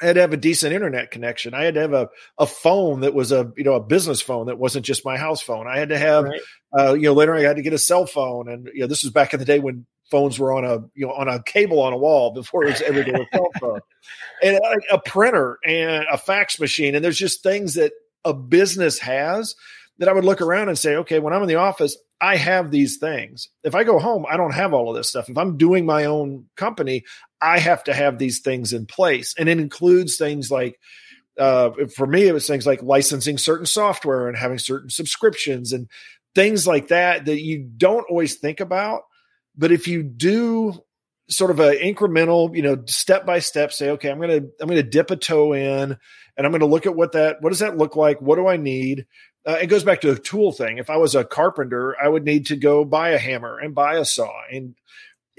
I 0.02 0.06
had 0.06 0.16
to 0.16 0.22
have 0.22 0.34
a 0.34 0.38
decent 0.38 0.74
internet 0.74 1.12
connection. 1.12 1.54
I 1.54 1.64
had 1.64 1.74
to 1.74 1.82
have 1.82 1.94
a, 1.94 2.10
a 2.38 2.46
phone 2.46 3.02
that 3.02 3.14
was 3.14 3.32
a 3.32 3.52
you 3.58 3.64
know 3.64 3.74
a 3.74 3.84
business 3.84 4.22
phone 4.22 4.48
that 4.48 4.58
wasn't 4.58 4.86
just 4.86 5.06
my 5.06 5.18
house 5.18 5.42
phone. 5.42 5.68
I 5.68 5.78
had 5.78 5.90
to 5.90 5.98
have 5.98 6.26
right. 6.26 6.42
uh, 6.78 6.94
you 6.94 7.04
know 7.04 7.14
later 7.14 7.36
I 7.36 7.42
had 7.42 7.58
to 7.58 7.62
get 7.62 7.74
a 7.74 7.78
cell 7.78 8.06
phone, 8.06 8.50
and 8.50 8.70
you 8.74 8.82
know 8.82 8.88
this 8.88 9.04
was 9.04 9.12
back 9.12 9.34
in 9.34 9.40
the 9.40 9.46
day 9.46 9.60
when 9.60 9.86
phones 10.10 10.40
were 10.40 10.54
on 10.54 10.66
a 10.66 10.80
you 10.96 11.06
know 11.06 11.14
on 11.14 11.28
a 11.28 11.44
cable 11.44 11.82
on 11.82 11.94
a 11.94 11.98
wall 11.98 12.34
before 12.34 12.64
it 12.66 12.72
was 12.72 12.82
ever 12.82 13.02
a 13.02 13.28
cell 13.34 13.50
phone, 13.60 13.82
and 14.42 14.58
a, 14.58 14.96
a 14.96 15.02
printer 15.02 15.58
and 15.66 16.06
a 16.12 16.18
fax 16.18 16.60
machine. 16.60 16.96
And 16.96 17.04
there's 17.04 17.18
just 17.18 17.44
things 17.44 17.74
that 17.76 17.92
a 18.26 18.34
business 18.34 19.00
has 19.00 19.56
that 20.00 20.08
I 20.08 20.14
would 20.14 20.26
look 20.26 20.42
around 20.42 20.70
and 20.70 20.78
say, 20.78 20.96
okay, 20.98 21.20
when 21.20 21.34
I'm 21.34 21.42
in 21.42 21.48
the 21.48 21.56
office, 21.56 21.98
I 22.22 22.38
have 22.38 22.72
these 22.72 22.98
things. 22.98 23.50
If 23.64 23.76
I 23.76 23.84
go 23.84 24.00
home, 24.00 24.26
I 24.30 24.38
don't 24.38 24.54
have 24.54 24.74
all 24.74 24.90
of 24.90 24.96
this 24.96 25.10
stuff. 25.10 25.30
If 25.30 25.38
I'm 25.38 25.58
doing 25.58 25.86
my 25.86 26.06
own 26.06 26.46
company, 26.56 27.04
I 27.42 27.60
have 27.60 27.84
to 27.86 27.94
have 27.94 28.18
these 28.18 28.40
things 28.40 28.74
in 28.74 28.86
place. 28.86 29.36
And 29.38 29.48
it 29.50 29.60
includes 29.60 30.18
things 30.18 30.52
like, 30.52 30.80
uh, 31.38 31.72
for 31.96 32.06
me, 32.06 32.28
it 32.28 32.34
was 32.34 32.48
things 32.48 32.66
like 32.66 32.84
licensing 32.84 33.38
certain 33.38 33.66
software 33.66 34.28
and 34.28 34.38
having 34.38 34.60
certain 34.60 34.90
subscriptions 34.90 35.72
and 35.72 35.88
things 36.36 36.68
like 36.68 36.90
that 36.90 37.26
that 37.26 37.42
you 37.42 37.70
don't 37.78 38.10
always 38.10 38.36
think 38.36 38.60
about. 38.60 39.04
But 39.58 39.72
if 39.72 39.88
you 39.88 40.04
do 40.04 40.84
sort 41.30 41.52
of 41.52 41.60
an 41.60 41.76
incremental, 41.76 42.56
you 42.56 42.62
know, 42.62 42.84
step 42.88 43.26
by 43.26 43.40
step, 43.40 43.72
say, 43.72 43.92
okay, 43.92 44.10
I'm 44.10 44.20
gonna 44.20 44.42
I'm 44.60 44.68
gonna 44.68 44.84
dip 44.84 45.12
a 45.12 45.16
toe 45.16 45.54
in, 45.54 45.98
and 46.38 46.46
I'm 46.46 46.52
gonna 46.52 46.66
look 46.66 46.86
at 46.86 46.96
what 46.96 47.14
that 47.14 47.42
what 47.42 47.50
does 47.50 47.60
that 47.60 47.78
look 47.78 47.96
like? 47.96 48.22
What 48.22 48.36
do 48.36 48.48
I 48.48 48.58
need? 48.58 49.06
Uh, 49.46 49.58
it 49.62 49.68
goes 49.68 49.84
back 49.84 50.02
to 50.02 50.12
a 50.12 50.20
tool 50.20 50.52
thing. 50.52 50.78
If 50.78 50.90
I 50.90 50.98
was 50.98 51.16
a 51.16 51.24
carpenter, 51.24 51.96
I 52.02 52.10
would 52.10 52.26
need 52.26 52.48
to 52.48 52.58
go 52.58 52.84
buy 52.84 53.10
a 53.10 53.18
hammer 53.18 53.58
and 53.58 53.74
buy 53.74 53.96
a 53.96 54.06
saw 54.06 54.32
and 54.52 54.76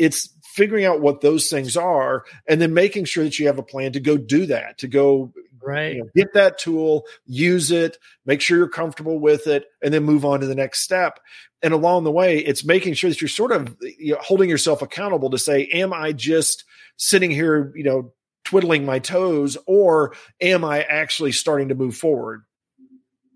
it's 0.01 0.31
figuring 0.43 0.85
out 0.85 1.01
what 1.01 1.21
those 1.21 1.49
things 1.49 1.77
are 1.77 2.25
and 2.49 2.61
then 2.61 2.75
making 2.75 3.05
sure 3.05 3.23
that 3.23 3.39
you 3.39 3.47
have 3.47 3.59
a 3.59 3.63
plan 3.63 3.93
to 3.93 4.01
go 4.01 4.17
do 4.17 4.47
that 4.47 4.79
to 4.79 4.89
go 4.89 5.33
right 5.63 5.95
you 5.95 6.03
know, 6.03 6.11
get 6.17 6.33
that 6.33 6.59
tool 6.59 7.05
use 7.27 7.71
it 7.71 7.99
make 8.25 8.41
sure 8.41 8.59
you're 8.59 8.69
comfortable 8.69 9.21
with 9.21 9.47
it 9.47 9.67
and 9.83 9.95
then 9.95 10.03
move 10.03 10.25
on 10.25 10.41
to 10.41 10.47
the 10.47 10.55
next 10.55 10.81
step 10.81 11.21
and 11.63 11.75
along 11.75 12.03
the 12.03 12.11
way 12.11 12.39
it's 12.39 12.65
making 12.65 12.95
sure 12.95 13.11
that 13.11 13.21
you're 13.21 13.29
sort 13.29 13.53
of 13.53 13.77
you 13.81 14.15
know, 14.15 14.19
holding 14.21 14.49
yourself 14.49 14.83
accountable 14.83 15.31
to 15.31 15.39
say 15.39 15.67
am 15.67 15.93
i 15.93 16.13
just 16.13 16.65
sitting 16.97 17.31
here 17.31 17.73
you 17.77 17.85
know 17.85 18.13
twiddling 18.45 18.85
my 18.85 18.99
toes 18.99 19.57
or 19.67 20.15
am 20.41 20.65
i 20.65 20.83
actually 20.83 21.31
starting 21.31 21.69
to 21.69 21.75
move 21.75 21.95
forward 21.95 22.43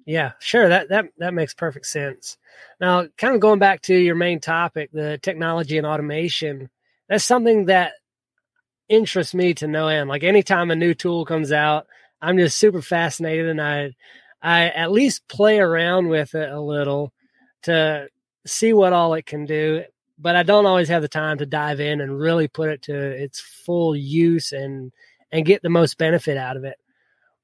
yeah, 0.06 0.32
sure. 0.38 0.68
That 0.68 0.88
that 0.90 1.06
that 1.18 1.34
makes 1.34 1.54
perfect 1.54 1.86
sense. 1.86 2.36
Now, 2.80 3.06
kind 3.16 3.34
of 3.34 3.40
going 3.40 3.58
back 3.58 3.82
to 3.82 3.94
your 3.94 4.14
main 4.14 4.40
topic, 4.40 4.90
the 4.92 5.18
technology 5.22 5.78
and 5.78 5.86
automation, 5.86 6.70
that's 7.08 7.24
something 7.24 7.66
that 7.66 7.92
interests 8.88 9.34
me 9.34 9.54
to 9.54 9.66
no 9.66 9.88
end. 9.88 10.08
Like 10.08 10.24
anytime 10.24 10.70
a 10.70 10.76
new 10.76 10.94
tool 10.94 11.24
comes 11.24 11.52
out, 11.52 11.86
I'm 12.20 12.38
just 12.38 12.58
super 12.58 12.82
fascinated 12.82 13.48
and 13.48 13.60
I 13.60 13.92
I 14.42 14.68
at 14.68 14.92
least 14.92 15.26
play 15.28 15.58
around 15.58 16.08
with 16.08 16.34
it 16.34 16.50
a 16.50 16.60
little 16.60 17.12
to 17.62 18.08
see 18.46 18.72
what 18.74 18.92
all 18.92 19.14
it 19.14 19.24
can 19.24 19.46
do, 19.46 19.84
but 20.18 20.36
I 20.36 20.42
don't 20.42 20.66
always 20.66 20.88
have 20.88 21.02
the 21.02 21.08
time 21.08 21.38
to 21.38 21.46
dive 21.46 21.80
in 21.80 22.00
and 22.00 22.18
really 22.18 22.48
put 22.48 22.68
it 22.68 22.82
to 22.82 22.94
its 22.94 23.40
full 23.40 23.96
use 23.96 24.52
and 24.52 24.92
and 25.32 25.46
get 25.46 25.62
the 25.62 25.70
most 25.70 25.98
benefit 25.98 26.36
out 26.36 26.56
of 26.56 26.64
it 26.64 26.76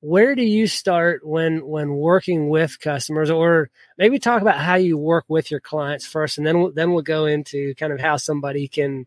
where 0.01 0.35
do 0.35 0.43
you 0.43 0.67
start 0.67 1.27
when 1.27 1.67
when 1.67 1.95
working 1.95 2.49
with 2.49 2.81
customers? 2.81 3.31
Or 3.31 3.71
maybe 3.99 4.19
talk 4.19 4.43
about 4.43 4.59
how 4.59 4.77
you 4.77 4.97
work 4.97 5.25
with 5.29 5.51
your 5.51 5.61
clients 5.61 6.07
first 6.07 6.39
and 6.39 6.47
then 6.47 6.73
then 6.75 6.93
we'll 6.93 7.03
go 7.03 7.27
into 7.27 7.75
kind 7.75 7.93
of 7.93 8.01
how 8.01 8.17
somebody 8.17 8.69
can 8.69 9.07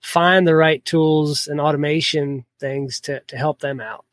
find 0.00 0.46
the 0.46 0.54
right 0.54 0.84
tools 0.84 1.48
and 1.48 1.60
automation 1.60 2.44
things 2.60 3.00
to 3.00 3.20
to 3.20 3.36
help 3.36 3.60
them 3.60 3.80
out. 3.80 4.04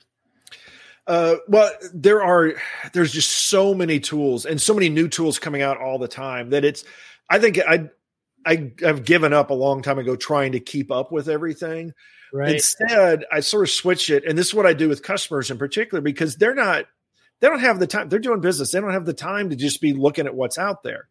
Uh, 1.08 1.36
well 1.48 1.72
there 1.94 2.24
are 2.24 2.54
there's 2.94 3.12
just 3.12 3.32
so 3.32 3.74
many 3.74 4.00
tools 4.00 4.46
and 4.46 4.62
so 4.62 4.74
many 4.74 4.88
new 4.88 5.08
tools 5.08 5.40
coming 5.40 5.62
out 5.62 5.78
all 5.78 5.98
the 5.98 6.08
time 6.08 6.52
that 6.52 6.64
it's 6.64 6.84
i 7.28 7.40
think 7.40 7.60
i 7.68 7.90
I, 8.46 8.72
I've 8.86 9.06
given 9.06 9.34
up 9.34 9.50
a 9.50 9.56
long 9.56 9.82
time 9.82 10.00
ago 10.00 10.16
trying 10.16 10.54
to 10.54 10.60
keep 10.60 10.92
up 10.92 11.12
with 11.12 11.30
everything. 11.30 11.94
Right. 12.34 12.54
Instead, 12.54 13.26
I 13.32 13.42
sort 13.42 13.64
of 13.64 13.70
switch 13.70 14.10
it, 14.10 14.24
and 14.26 14.38
this 14.38 14.48
is 14.48 14.54
what 14.54 14.66
I 14.66 14.74
do 14.74 14.88
with 14.88 15.04
customers 15.04 15.52
in 15.52 15.58
particular 15.58 16.02
because 16.02 16.38
they're 16.38 16.56
not, 16.56 16.86
they 17.40 17.48
don't 17.48 17.60
have 17.60 17.80
the 17.80 17.88
time. 17.88 18.08
They're 18.08 18.20
doing 18.20 18.40
business. 18.40 18.72
They 18.72 18.80
don't 18.80 18.94
have 18.94 19.06
the 19.06 19.14
time 19.14 19.50
to 19.50 19.56
just 19.56 19.82
be 19.82 19.94
looking 19.94 20.28
at 20.28 20.36
what's 20.36 20.58
out 20.58 20.84
there. 20.84 21.08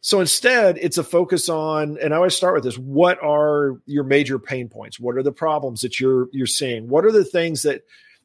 So 0.00 0.20
instead, 0.20 0.78
it's 0.78 0.98
a 0.98 1.04
focus 1.04 1.48
on, 1.48 1.98
and 2.00 2.12
I 2.12 2.16
always 2.16 2.34
start 2.34 2.54
with 2.54 2.64
this: 2.64 2.76
what 2.76 3.22
are 3.22 3.80
your 3.86 4.04
major 4.04 4.38
pain 4.38 4.68
points? 4.68 5.00
What 5.00 5.16
are 5.16 5.22
the 5.22 5.32
problems 5.32 5.80
that 5.82 5.98
you're 5.98 6.28
you're 6.32 6.46
seeing? 6.46 6.88
What 6.88 7.04
are 7.04 7.12
the 7.12 7.24
things 7.24 7.62
that 7.62 7.82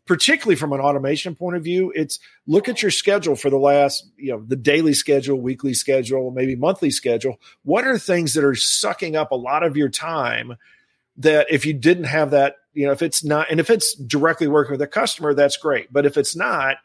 particularly 0.08 0.56
from 0.56 0.74
an 0.74 0.80
automation 0.80 1.36
point 1.36 1.58
of 1.58 1.64
view, 1.64 1.92
it's 1.94 2.20
look 2.48 2.70
at 2.70 2.82
your 2.82 2.92
schedule 2.92 3.36
for 3.36 3.50
the 3.50 3.58
last, 3.58 4.10
you 4.18 4.32
know, 4.32 4.44
the 4.48 4.56
daily 4.56 4.94
schedule, 4.94 5.40
weekly 5.40 5.74
schedule, 5.74 6.32
maybe 6.32 6.56
monthly 6.56 6.90
schedule. 6.90 7.40
What 7.64 7.86
are 7.86 8.00
things 8.00 8.34
that 8.34 8.44
are 8.44 8.56
sucking 8.56 9.16
up 9.16 9.32
a 9.32 9.36
lot 9.36 9.64
of 9.64 9.78
your 9.78 9.90
time 9.90 10.56
that 11.18 11.48
if 11.52 11.66
you 11.66 11.74
didn't 11.74 12.06
have 12.06 12.32
that, 12.32 12.56
you 12.74 12.86
know, 12.86 12.92
if 12.92 13.02
it's 13.02 13.24
not, 13.24 13.52
and 13.52 13.60
if 13.60 13.70
it's 13.70 13.96
directly 13.96 14.48
working 14.48 14.72
with 14.72 14.82
a 14.82 14.88
customer, 14.88 15.34
that's 15.34 15.58
great. 15.58 15.92
But 15.92 16.06
if 16.06 16.18
it's 16.18 16.36
not, 16.36 16.78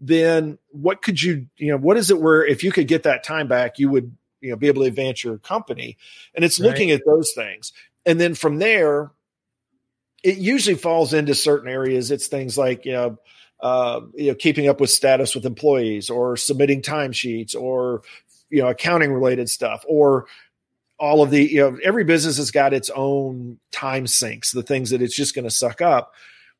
then 0.00 0.58
what 0.70 1.02
could 1.02 1.22
you, 1.22 1.46
you 1.56 1.70
know, 1.70 1.76
what 1.76 1.98
is 1.98 2.10
it 2.10 2.20
where 2.20 2.44
if 2.44 2.64
you 2.64 2.72
could 2.72 2.88
get 2.88 3.02
that 3.02 3.22
time 3.22 3.46
back, 3.46 3.78
you 3.78 3.90
would, 3.90 4.16
you 4.40 4.50
know, 4.50 4.56
be 4.56 4.68
able 4.68 4.82
to 4.82 4.88
advance 4.88 5.22
your 5.22 5.36
company? 5.38 5.98
And 6.34 6.44
it's 6.44 6.58
right. 6.58 6.68
looking 6.68 6.90
at 6.90 7.02
those 7.04 7.32
things. 7.34 7.72
And 8.06 8.18
then 8.18 8.34
from 8.34 8.58
there, 8.58 9.10
it 10.22 10.38
usually 10.38 10.76
falls 10.76 11.12
into 11.12 11.34
certain 11.34 11.68
areas. 11.68 12.10
It's 12.10 12.26
things 12.26 12.58
like 12.58 12.84
you 12.84 12.92
know, 12.92 13.18
uh, 13.60 14.00
you 14.14 14.28
know, 14.28 14.34
keeping 14.34 14.68
up 14.68 14.80
with 14.80 14.90
status 14.90 15.34
with 15.34 15.46
employees, 15.46 16.10
or 16.10 16.36
submitting 16.36 16.82
timesheets, 16.82 17.54
or 17.54 18.02
you 18.50 18.62
know, 18.62 18.68
accounting 18.68 19.12
related 19.12 19.48
stuff, 19.48 19.84
or 19.88 20.26
all 20.98 21.22
of 21.22 21.30
the 21.30 21.42
you 21.42 21.60
know, 21.60 21.78
every 21.82 22.04
business 22.04 22.36
has 22.36 22.50
got 22.50 22.74
its 22.74 22.90
own 22.90 23.58
time 23.72 24.06
sinks, 24.06 24.52
the 24.52 24.62
things 24.62 24.90
that 24.90 25.02
it's 25.02 25.16
just 25.16 25.34
going 25.34 25.44
to 25.44 25.50
suck 25.50 25.80
up, 25.80 26.14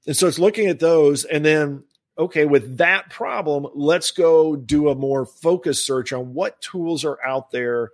and 0.06 0.16
so 0.16 0.26
it's 0.26 0.38
looking 0.38 0.68
at 0.68 0.80
those, 0.80 1.24
and 1.24 1.44
then 1.44 1.84
okay, 2.18 2.44
with 2.44 2.78
that 2.78 3.08
problem, 3.08 3.66
let's 3.74 4.10
go 4.10 4.54
do 4.54 4.90
a 4.90 4.94
more 4.94 5.24
focused 5.24 5.86
search 5.86 6.12
on 6.12 6.34
what 6.34 6.60
tools 6.60 7.02
are 7.04 7.18
out 7.24 7.50
there 7.50 7.90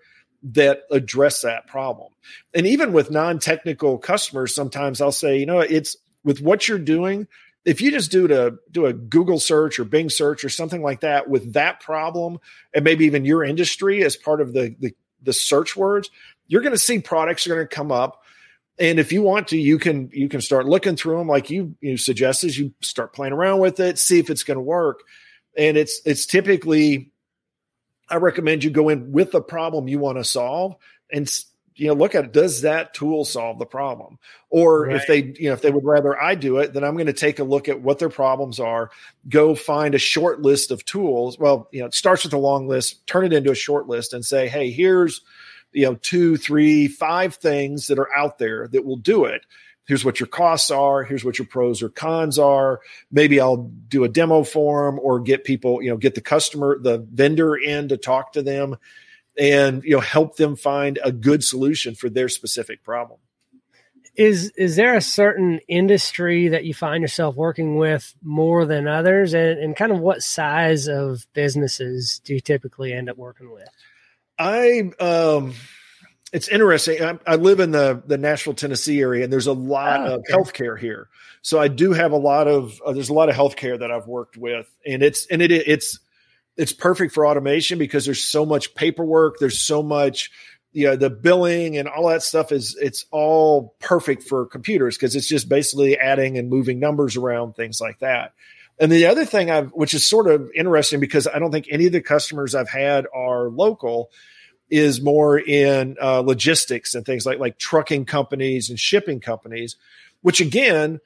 that 0.53 0.83
address 0.91 1.43
that 1.43 1.67
problem. 1.67 2.12
And 2.55 2.67
even 2.67 2.93
with 2.93 3.11
non-technical 3.11 3.99
customers, 3.99 4.55
sometimes 4.55 5.00
I'll 5.00 5.12
say, 5.12 5.38
you 5.38 5.47
know, 5.47 5.61
it's 5.61 5.97
with 6.25 6.41
what 6.41 6.69
you're 6.69 6.79
doing. 6.79 7.26
If 7.65 7.81
you 7.81 7.91
just 7.91 8.12
do 8.12 8.29
to 8.29 8.59
do 8.71 8.87
a 8.87 8.93
Google 8.93 9.41
search 9.41 9.81
or 9.81 9.85
Bing 9.85 10.09
search 10.09 10.45
or 10.45 10.49
something 10.49 10.83
like 10.83 11.00
that 11.00 11.29
with 11.29 11.55
that 11.55 11.81
problem, 11.81 12.38
and 12.73 12.85
maybe 12.85 13.07
even 13.07 13.25
your 13.25 13.43
industry 13.43 14.05
as 14.05 14.17
part 14.17 14.41
of 14.41 14.53
the 14.53 14.76
the, 14.79 14.95
the 15.23 15.33
search 15.33 15.76
words, 15.76 16.11
you're 16.47 16.62
going 16.62 16.75
to 16.75 16.79
see 16.79 17.00
products 17.00 17.47
are 17.47 17.55
going 17.55 17.67
to 17.67 17.75
come 17.75 17.91
up. 17.91 18.23
And 18.79 19.00
if 19.00 19.11
you 19.11 19.23
want 19.23 19.49
to, 19.49 19.57
you 19.57 19.79
can 19.79 20.11
you 20.12 20.29
can 20.29 20.41
start 20.41 20.67
looking 20.67 20.97
through 20.97 21.19
them, 21.19 21.29
like 21.29 21.50
you 21.50 21.75
you 21.81 21.97
suggested. 21.97 22.57
You 22.57 22.73
start 22.83 23.12
playing 23.12 23.33
around 23.33 23.59
with 23.59 23.81
it, 23.81 23.99
see 23.99 24.21
if 24.21 24.31
it's 24.31 24.45
going 24.45 24.59
to 24.59 24.62
work. 24.62 25.00
And 25.57 25.76
it's 25.76 26.00
it's 26.05 26.26
typically 26.26 27.11
I 28.08 28.16
recommend 28.16 28.64
you 28.64 28.70
go 28.70 28.88
in 28.88 29.12
with 29.12 29.32
the 29.32 29.40
problem 29.40 29.88
you 29.88 29.98
want 29.98 30.18
to 30.18 30.25
solve 30.25 30.76
and 31.10 31.30
you 31.75 31.88
know 31.88 31.94
look 31.94 32.14
at 32.14 32.25
it. 32.25 32.32
Does 32.32 32.62
that 32.62 32.94
tool 32.94 33.25
solve 33.25 33.58
the 33.58 33.66
problem? 33.66 34.18
Or 34.50 34.86
right. 34.86 34.96
if 34.96 35.06
they 35.06 35.34
you 35.40 35.48
know 35.48 35.54
if 35.54 35.62
they 35.62 35.70
would 35.70 35.84
rather 35.84 36.20
I 36.20 36.34
do 36.34 36.58
it, 36.58 36.72
then 36.72 36.84
I'm 36.84 36.94
going 36.94 37.06
to 37.06 37.12
take 37.12 37.38
a 37.38 37.44
look 37.44 37.68
at 37.68 37.80
what 37.80 37.98
their 37.98 38.08
problems 38.08 38.60
are. 38.60 38.90
Go 39.28 39.54
find 39.54 39.94
a 39.94 39.98
short 39.98 40.40
list 40.40 40.70
of 40.70 40.84
tools. 40.84 41.38
Well, 41.38 41.68
you 41.72 41.80
know, 41.80 41.86
it 41.86 41.94
starts 41.94 42.25
with 42.25 42.32
a 42.32 42.38
long 42.38 42.68
list. 42.68 43.06
Turn 43.06 43.25
it 43.25 43.32
into 43.32 43.50
a 43.50 43.56
short 43.56 43.88
list 43.88 44.12
and 44.12 44.25
say, 44.25 44.48
hey, 44.48 44.70
here's 44.70 45.20
you 45.72 45.84
know 45.84 45.94
two, 45.96 46.36
three, 46.36 46.88
five 46.88 47.34
things 47.34 47.88
that 47.88 47.98
are 47.98 48.14
out 48.16 48.38
there 48.38 48.68
that 48.68 48.84
will 48.84 48.96
do 48.96 49.25
it 49.25 49.42
here's 49.87 50.05
what 50.05 50.21
your 50.21 50.26
costs 50.26 50.71
are 50.71 51.05
here's 51.05 51.25
what 51.25 51.38
your 51.38 51.47
pros 51.47 51.83
or 51.83 51.88
cons 51.88 52.38
are. 52.38 52.81
Maybe 53.11 53.40
i'll 53.40 53.71
do 53.88 54.05
a 54.05 54.09
demo 54.09 54.43
form 54.43 54.99
or 55.02 55.21
get 55.21 55.45
people 55.45 55.83
you 55.83 55.90
know 55.90 55.97
get 55.97 56.14
the 56.14 56.21
customer 56.21 56.78
the 56.78 56.99
vendor 56.99 57.57
in 57.57 57.88
to 57.88 57.97
talk 57.97 58.33
to 58.33 58.43
them 58.43 58.76
and 59.38 59.85
you 59.85 59.93
know 59.93 60.00
help 60.00 60.37
them 60.37 60.57
find 60.57 60.99
a 61.05 61.12
good 61.12 61.45
solution 61.45 61.95
for 61.95 62.09
their 62.09 62.28
specific 62.28 62.83
problem. 62.83 63.21
Is 64.14 64.50
is 64.57 64.76
there 64.76 64.95
a 64.95 65.02
certain 65.02 65.61
industry 65.69 66.49
that 66.49 66.64
you 66.64 66.73
find 66.73 67.02
yourself 67.02 67.37
working 67.37 67.76
with 67.76 68.14
more 68.23 68.64
than 68.64 68.88
others? 68.88 69.35
And, 69.35 69.59
and 69.59 69.76
kind 69.76 69.93
of 69.93 69.99
what 69.99 70.23
size 70.23 70.88
of 70.88 71.26
businesses 71.35 72.21
do 72.25 72.35
you 72.35 72.40
typically 72.40 72.93
end 72.93 73.11
up 73.11 73.19
working 73.19 73.52
with? 73.52 73.69
I 74.38 74.90
um 75.00 75.55
it's 76.33 76.49
interesting. 76.49 77.02
I, 77.02 77.18
I, 77.26 77.37
live 77.37 77.61
in 77.61 77.71
the 77.71 78.02
the 78.06 78.18
Nashville, 78.18 78.54
Tennessee 78.54 79.00
area, 79.00 79.25
and 79.25 79.33
there's 79.33 79.47
a 79.47 79.52
lot 79.52 80.00
oh, 80.00 80.14
of 80.14 80.21
okay. 80.21 80.33
healthcare 80.33 80.78
here. 80.78 81.09
So 81.42 81.61
I 81.61 81.68
do 81.68 81.92
have 81.92 82.12
a 82.12 82.16
lot 82.16 82.49
of 82.49 82.80
uh, 82.85 82.92
there's 82.92 83.09
a 83.09 83.14
lot 83.14 83.28
of 83.28 83.37
healthcare 83.37 83.78
that 83.78 83.90
I've 83.90 84.06
worked 84.06 84.37
with, 84.37 84.68
and 84.85 85.02
it's 85.02 85.26
and 85.26 85.40
it 85.40 85.52
it's 85.52 86.00
it's 86.56 86.73
perfect 86.73 87.14
for 87.14 87.26
automation 87.26 87.78
because 87.78 88.04
there's 88.04 88.23
so 88.23 88.45
much 88.45 88.75
paperwork. 88.75 89.37
There's 89.38 89.59
so 89.59 89.83
much 89.83 90.30
you 90.76 90.87
know 90.87 90.95
the 90.95 91.09
billing 91.09 91.78
and 91.78 91.88
all 91.88 92.09
that 92.09 92.23
stuff 92.23 92.52
is 92.52 92.76
it's 92.78 93.06
all 93.11 93.75
perfect 93.80 94.25
for 94.25 94.45
computers 94.45 94.95
because 94.95 95.16
it's 95.16 95.26
just 95.26 95.49
basically 95.49 95.97
adding 95.97 96.37
and 96.37 96.50
moving 96.50 96.78
numbers 96.78 97.16
around 97.16 97.54
things 97.54 97.80
like 97.80 97.99
that 98.00 98.35
and 98.78 98.92
the 98.92 99.06
other 99.06 99.25
thing 99.25 99.50
i've 99.50 99.71
which 99.71 99.95
is 99.95 100.04
sort 100.04 100.28
of 100.28 100.50
interesting 100.54 101.00
because 101.00 101.26
i 101.26 101.38
don't 101.38 101.50
think 101.50 101.66
any 101.71 101.87
of 101.87 101.92
the 101.92 102.02
customers 102.02 102.54
i've 102.54 102.68
had 102.68 103.06
are 103.14 103.49
local 103.49 104.11
is 104.68 105.00
more 105.00 105.38
in 105.38 105.96
uh, 106.02 106.20
logistics 106.20 106.94
and 106.94 107.06
things 107.06 107.25
like 107.25 107.38
like 107.38 107.58
trucking 107.58 108.04
companies 108.04 108.70
and 108.70 108.78
shipping 108.78 109.20
companies, 109.20 109.76
which 110.23 110.40
again 110.40 111.00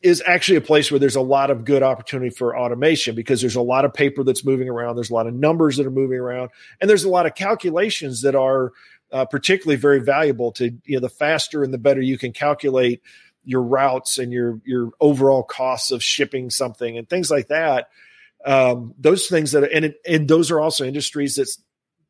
is 0.00 0.22
actually 0.24 0.56
a 0.56 0.60
place 0.60 0.90
where 0.90 1.00
there's 1.00 1.16
a 1.16 1.20
lot 1.20 1.50
of 1.50 1.64
good 1.64 1.82
opportunity 1.82 2.30
for 2.30 2.56
automation 2.56 3.16
because 3.16 3.40
there's 3.40 3.56
a 3.56 3.62
lot 3.62 3.84
of 3.84 3.92
paper 3.92 4.22
that's 4.22 4.44
moving 4.44 4.68
around, 4.68 4.94
there's 4.94 5.10
a 5.10 5.14
lot 5.14 5.26
of 5.26 5.34
numbers 5.34 5.76
that 5.76 5.86
are 5.86 5.90
moving 5.90 6.18
around, 6.18 6.50
and 6.80 6.88
there's 6.88 7.04
a 7.04 7.08
lot 7.08 7.26
of 7.26 7.34
calculations 7.34 8.22
that 8.22 8.34
are 8.34 8.72
uh, 9.10 9.24
particularly 9.24 9.76
very 9.76 10.00
valuable 10.00 10.52
to 10.52 10.70
you 10.84 10.96
know 10.96 11.00
the 11.00 11.08
faster 11.08 11.64
and 11.64 11.72
the 11.72 11.78
better 11.78 12.00
you 12.00 12.18
can 12.18 12.32
calculate 12.32 13.02
your 13.44 13.62
routes 13.62 14.18
and 14.18 14.32
your 14.32 14.60
your 14.64 14.90
overall 15.00 15.42
costs 15.42 15.90
of 15.90 16.02
shipping 16.02 16.50
something 16.50 16.98
and 16.98 17.08
things 17.08 17.30
like 17.30 17.48
that. 17.48 17.88
Um, 18.44 18.94
those 18.98 19.26
things 19.26 19.52
that 19.52 19.72
and 19.72 19.94
and 20.06 20.28
those 20.28 20.50
are 20.50 20.60
also 20.60 20.84
industries 20.84 21.36
that's 21.36 21.58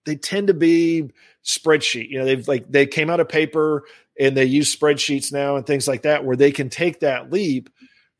they 0.06 0.16
tend 0.16 0.48
to 0.48 0.54
be 0.54 1.10
spreadsheet. 1.44 2.08
You 2.08 2.18
know, 2.18 2.24
they've 2.24 2.46
like 2.46 2.70
they 2.70 2.86
came 2.86 3.10
out 3.10 3.20
of 3.20 3.28
paper 3.28 3.84
and 4.18 4.36
they 4.36 4.44
use 4.44 4.74
spreadsheets 4.74 5.32
now 5.32 5.56
and 5.56 5.66
things 5.66 5.86
like 5.86 6.02
that 6.02 6.24
where 6.24 6.36
they 6.36 6.50
can 6.50 6.70
take 6.70 7.00
that 7.00 7.30
leap 7.30 7.70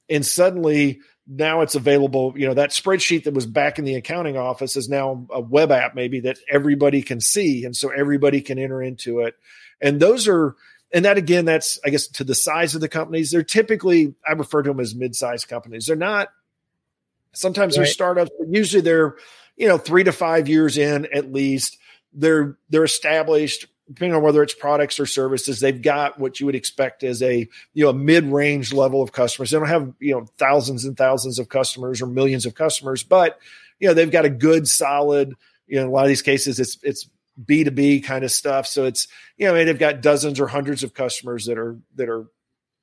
and 0.09 0.25
suddenly 0.25 1.01
now 1.27 1.61
it's 1.61 1.75
available. 1.75 2.33
You 2.37 2.47
know, 2.47 2.55
that 2.55 2.71
spreadsheet 2.71 3.25
that 3.25 3.35
was 3.35 3.47
back 3.47 3.79
in 3.79 3.85
the 3.85 3.97
accounting 3.97 4.37
office 4.37 4.77
is 4.77 4.89
now 4.89 5.27
a 5.31 5.41
web 5.41 5.71
app 5.71 5.95
maybe 5.95 6.21
that 6.21 6.39
everybody 6.51 7.03
can 7.03 7.21
see 7.21 7.65
and 7.65 7.77
so 7.77 7.91
everybody 7.91 8.41
can 8.41 8.59
enter 8.59 8.83
into 8.83 9.21
it. 9.21 9.35
And 9.81 10.01
those 10.01 10.27
are 10.27 10.57
and 10.93 11.05
that 11.05 11.19
again 11.19 11.45
that's 11.45 11.79
I 11.85 11.91
guess 11.91 12.09
to 12.09 12.25
the 12.25 12.35
size 12.35 12.75
of 12.75 12.81
the 12.81 12.89
companies. 12.89 13.31
They're 13.31 13.43
typically 13.43 14.15
I 14.27 14.33
refer 14.33 14.63
to 14.63 14.71
them 14.71 14.81
as 14.81 14.95
mid-sized 14.95 15.49
companies. 15.49 15.87
They're 15.87 15.97
not 15.97 16.29
sometimes 17.35 17.77
right. 17.77 17.85
they're 17.85 17.93
startups, 17.93 18.31
but 18.39 18.49
usually 18.49 18.81
they're 18.81 19.17
you 19.59 19.69
know, 19.69 19.77
three 19.77 20.05
to 20.05 20.13
five 20.13 20.49
years 20.49 20.79
in 20.79 21.07
at 21.13 21.33
least, 21.33 21.77
they're 22.15 22.57
they're 22.71 22.85
established 22.85 23.67
depending 23.89 24.15
on 24.15 24.23
whether 24.23 24.43
it's 24.43 24.55
products 24.55 25.01
or 25.01 25.07
services 25.07 25.61
they've 25.61 25.81
got 25.81 26.19
what 26.19 26.39
you 26.39 26.45
would 26.47 26.55
expect 26.55 27.03
as 27.03 27.23
a 27.23 27.49
you 27.75 27.85
know 27.85 27.91
a 27.91 27.95
mid-range 27.95 28.73
level 28.73 29.03
of 29.03 29.13
customers. 29.13 29.51
They 29.51 29.59
don't 29.59 29.69
have 29.69 29.93
you 29.99 30.15
know 30.15 30.27
thousands 30.39 30.85
and 30.85 30.97
thousands 30.97 31.39
of 31.39 31.49
customers 31.49 32.01
or 32.01 32.07
millions 32.07 32.47
of 32.47 32.55
customers 32.55 33.03
but 33.03 33.39
you 33.79 33.89
know 33.89 33.95
they've 33.95 34.11
got 34.11 34.25
a 34.25 34.31
good 34.31 34.69
solid 34.69 35.35
you 35.67 35.77
know 35.77 35.83
in 35.83 35.89
a 35.89 35.91
lot 35.91 36.05
of 36.05 36.09
these 36.09 36.23
cases 36.23 36.61
it's 36.61 36.79
it's 36.83 37.09
b2b 37.45 38.05
kind 38.05 38.25
of 38.25 38.31
stuff. 38.31 38.67
So 38.67 38.85
it's 38.85 39.09
you 39.37 39.47
know 39.47 39.55
they've 39.55 39.79
got 39.79 40.03
dozens 40.03 40.41
or 40.41 40.47
hundreds 40.47 40.83
of 40.83 40.95
customers 40.95 41.47
that 41.47 41.59
are 41.59 41.79
that 41.97 42.09
are 42.09 42.27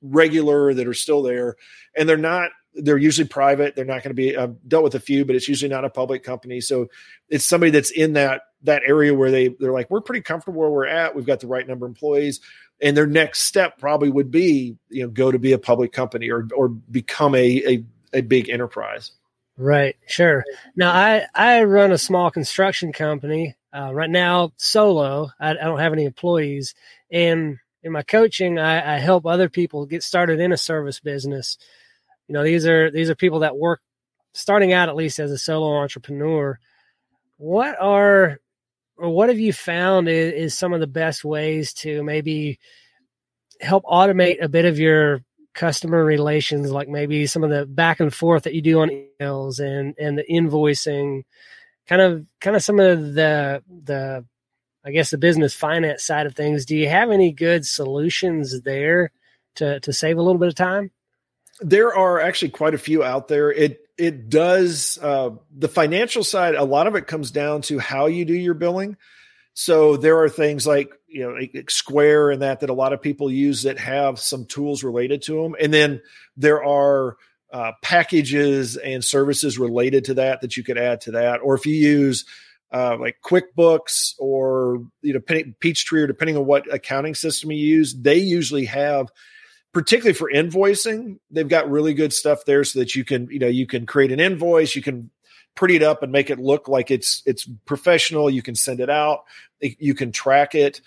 regular 0.02 0.74
that 0.74 0.86
are 0.86 0.94
still 0.94 1.22
there 1.22 1.56
and 1.96 2.08
they're 2.08 2.16
not 2.16 2.50
they're 2.76 2.98
usually 2.98 3.28
private. 3.28 3.74
They're 3.74 3.84
not 3.84 4.02
going 4.02 4.10
to 4.10 4.14
be 4.14 4.36
uh, 4.36 4.48
dealt 4.66 4.84
with 4.84 4.94
a 4.94 5.00
few, 5.00 5.24
but 5.24 5.34
it's 5.34 5.48
usually 5.48 5.70
not 5.70 5.84
a 5.84 5.90
public 5.90 6.22
company. 6.22 6.60
So 6.60 6.88
it's 7.28 7.44
somebody 7.44 7.70
that's 7.70 7.90
in 7.90 8.14
that 8.14 8.42
that 8.62 8.82
area 8.86 9.14
where 9.14 9.30
they 9.30 9.48
they're 9.48 9.72
like 9.72 9.90
we're 9.90 10.00
pretty 10.00 10.22
comfortable 10.22 10.60
where 10.60 10.70
we're 10.70 10.86
at. 10.86 11.14
We've 11.14 11.26
got 11.26 11.40
the 11.40 11.46
right 11.46 11.66
number 11.66 11.86
of 11.86 11.90
employees, 11.90 12.40
and 12.80 12.96
their 12.96 13.06
next 13.06 13.42
step 13.42 13.78
probably 13.78 14.10
would 14.10 14.30
be 14.30 14.76
you 14.88 15.02
know 15.02 15.08
go 15.08 15.30
to 15.30 15.38
be 15.38 15.52
a 15.52 15.58
public 15.58 15.92
company 15.92 16.30
or 16.30 16.46
or 16.54 16.68
become 16.68 17.34
a 17.34 17.62
a, 17.66 17.84
a 18.12 18.20
big 18.20 18.48
enterprise. 18.48 19.12
Right. 19.58 19.96
Sure. 20.06 20.44
Now 20.76 20.92
I 20.92 21.26
I 21.34 21.64
run 21.64 21.92
a 21.92 21.98
small 21.98 22.30
construction 22.30 22.92
company 22.92 23.56
uh, 23.72 23.92
right 23.92 24.10
now 24.10 24.52
solo. 24.56 25.30
I, 25.40 25.50
I 25.50 25.54
don't 25.54 25.80
have 25.80 25.92
any 25.92 26.04
employees, 26.04 26.74
and 27.10 27.58
in 27.82 27.92
my 27.92 28.02
coaching, 28.02 28.58
I, 28.58 28.96
I 28.96 28.98
help 28.98 29.26
other 29.26 29.48
people 29.48 29.86
get 29.86 30.02
started 30.02 30.40
in 30.40 30.52
a 30.52 30.56
service 30.56 30.98
business 30.98 31.56
you 32.28 32.32
know 32.32 32.42
these 32.42 32.66
are 32.66 32.90
these 32.90 33.10
are 33.10 33.14
people 33.14 33.40
that 33.40 33.56
work 33.56 33.80
starting 34.34 34.72
out 34.72 34.88
at 34.88 34.96
least 34.96 35.18
as 35.18 35.30
a 35.30 35.38
solo 35.38 35.76
entrepreneur 35.76 36.58
what 37.38 37.76
are 37.80 38.38
or 38.98 39.10
what 39.10 39.28
have 39.28 39.38
you 39.38 39.52
found 39.52 40.08
is, 40.08 40.32
is 40.32 40.58
some 40.58 40.72
of 40.72 40.80
the 40.80 40.86
best 40.86 41.24
ways 41.24 41.72
to 41.74 42.02
maybe 42.02 42.58
help 43.60 43.84
automate 43.84 44.42
a 44.42 44.48
bit 44.48 44.64
of 44.64 44.78
your 44.78 45.20
customer 45.54 46.04
relations, 46.04 46.70
like 46.70 46.88
maybe 46.88 47.26
some 47.26 47.42
of 47.42 47.50
the 47.50 47.66
back 47.66 48.00
and 48.00 48.12
forth 48.12 48.44
that 48.44 48.54
you 48.54 48.62
do 48.62 48.80
on 48.80 48.90
emails 49.20 49.58
and 49.58 49.94
and 49.98 50.18
the 50.18 50.24
invoicing, 50.30 51.22
kind 51.88 52.02
of 52.02 52.26
kind 52.40 52.56
of 52.56 52.62
some 52.62 52.78
of 52.78 53.14
the 53.14 53.62
the 53.84 54.24
I 54.84 54.92
guess 54.92 55.10
the 55.10 55.18
business 55.18 55.54
finance 55.54 56.04
side 56.04 56.26
of 56.26 56.34
things. 56.34 56.64
Do 56.64 56.76
you 56.76 56.88
have 56.88 57.10
any 57.10 57.32
good 57.32 57.66
solutions 57.66 58.62
there 58.62 59.10
to 59.56 59.80
to 59.80 59.92
save 59.92 60.18
a 60.18 60.22
little 60.22 60.38
bit 60.38 60.48
of 60.48 60.54
time? 60.54 60.90
There 61.60 61.94
are 61.94 62.20
actually 62.20 62.50
quite 62.50 62.74
a 62.74 62.78
few 62.78 63.02
out 63.02 63.28
there. 63.28 63.50
It 63.50 63.80
it 63.98 64.28
does 64.28 64.98
uh, 65.00 65.30
the 65.56 65.68
financial 65.68 66.22
side. 66.22 66.54
A 66.54 66.64
lot 66.64 66.86
of 66.86 66.94
it 66.96 67.06
comes 67.06 67.30
down 67.30 67.62
to 67.62 67.78
how 67.78 68.06
you 68.06 68.24
do 68.24 68.34
your 68.34 68.54
billing. 68.54 68.96
So 69.54 69.96
there 69.96 70.22
are 70.22 70.28
things 70.28 70.66
like 70.66 70.92
you 71.08 71.22
know 71.22 71.34
like 71.34 71.70
Square 71.70 72.32
and 72.32 72.42
that 72.42 72.60
that 72.60 72.70
a 72.70 72.74
lot 72.74 72.92
of 72.92 73.00
people 73.00 73.30
use 73.30 73.62
that 73.62 73.78
have 73.78 74.20
some 74.20 74.44
tools 74.44 74.84
related 74.84 75.22
to 75.22 75.42
them, 75.42 75.56
and 75.58 75.72
then 75.72 76.02
there 76.36 76.62
are 76.62 77.16
uh, 77.52 77.72
packages 77.82 78.76
and 78.76 79.02
services 79.02 79.58
related 79.58 80.04
to 80.04 80.14
that 80.14 80.42
that 80.42 80.56
you 80.56 80.62
could 80.62 80.76
add 80.76 81.00
to 81.02 81.12
that. 81.12 81.40
Or 81.42 81.54
if 81.54 81.64
you 81.64 81.74
use 81.74 82.26
uh, 82.72 82.98
like 83.00 83.16
QuickBooks 83.24 84.14
or 84.18 84.84
you 85.00 85.14
know 85.14 85.20
Peachtree, 85.60 86.02
or 86.02 86.06
depending 86.06 86.36
on 86.36 86.44
what 86.44 86.72
accounting 86.72 87.14
system 87.14 87.50
you 87.50 87.58
use, 87.58 87.94
they 87.94 88.18
usually 88.18 88.66
have 88.66 89.08
particularly 89.72 90.14
for 90.14 90.30
invoicing, 90.30 91.18
they've 91.30 91.48
got 91.48 91.70
really 91.70 91.94
good 91.94 92.12
stuff 92.12 92.44
there 92.46 92.64
so 92.64 92.78
that 92.78 92.94
you 92.94 93.04
can, 93.04 93.28
you 93.30 93.38
know, 93.38 93.46
you 93.46 93.66
can 93.66 93.86
create 93.86 94.12
an 94.12 94.20
invoice, 94.20 94.74
you 94.74 94.82
can 94.82 95.10
pretty 95.54 95.76
it 95.76 95.82
up 95.82 96.02
and 96.02 96.12
make 96.12 96.30
it 96.30 96.38
look 96.38 96.68
like 96.68 96.90
it's 96.90 97.22
it's 97.26 97.48
professional. 97.64 98.30
You 98.30 98.42
can 98.42 98.54
send 98.54 98.80
it 98.80 98.90
out, 98.90 99.24
you 99.60 99.94
can 99.94 100.12
track 100.12 100.54
it. 100.54 100.80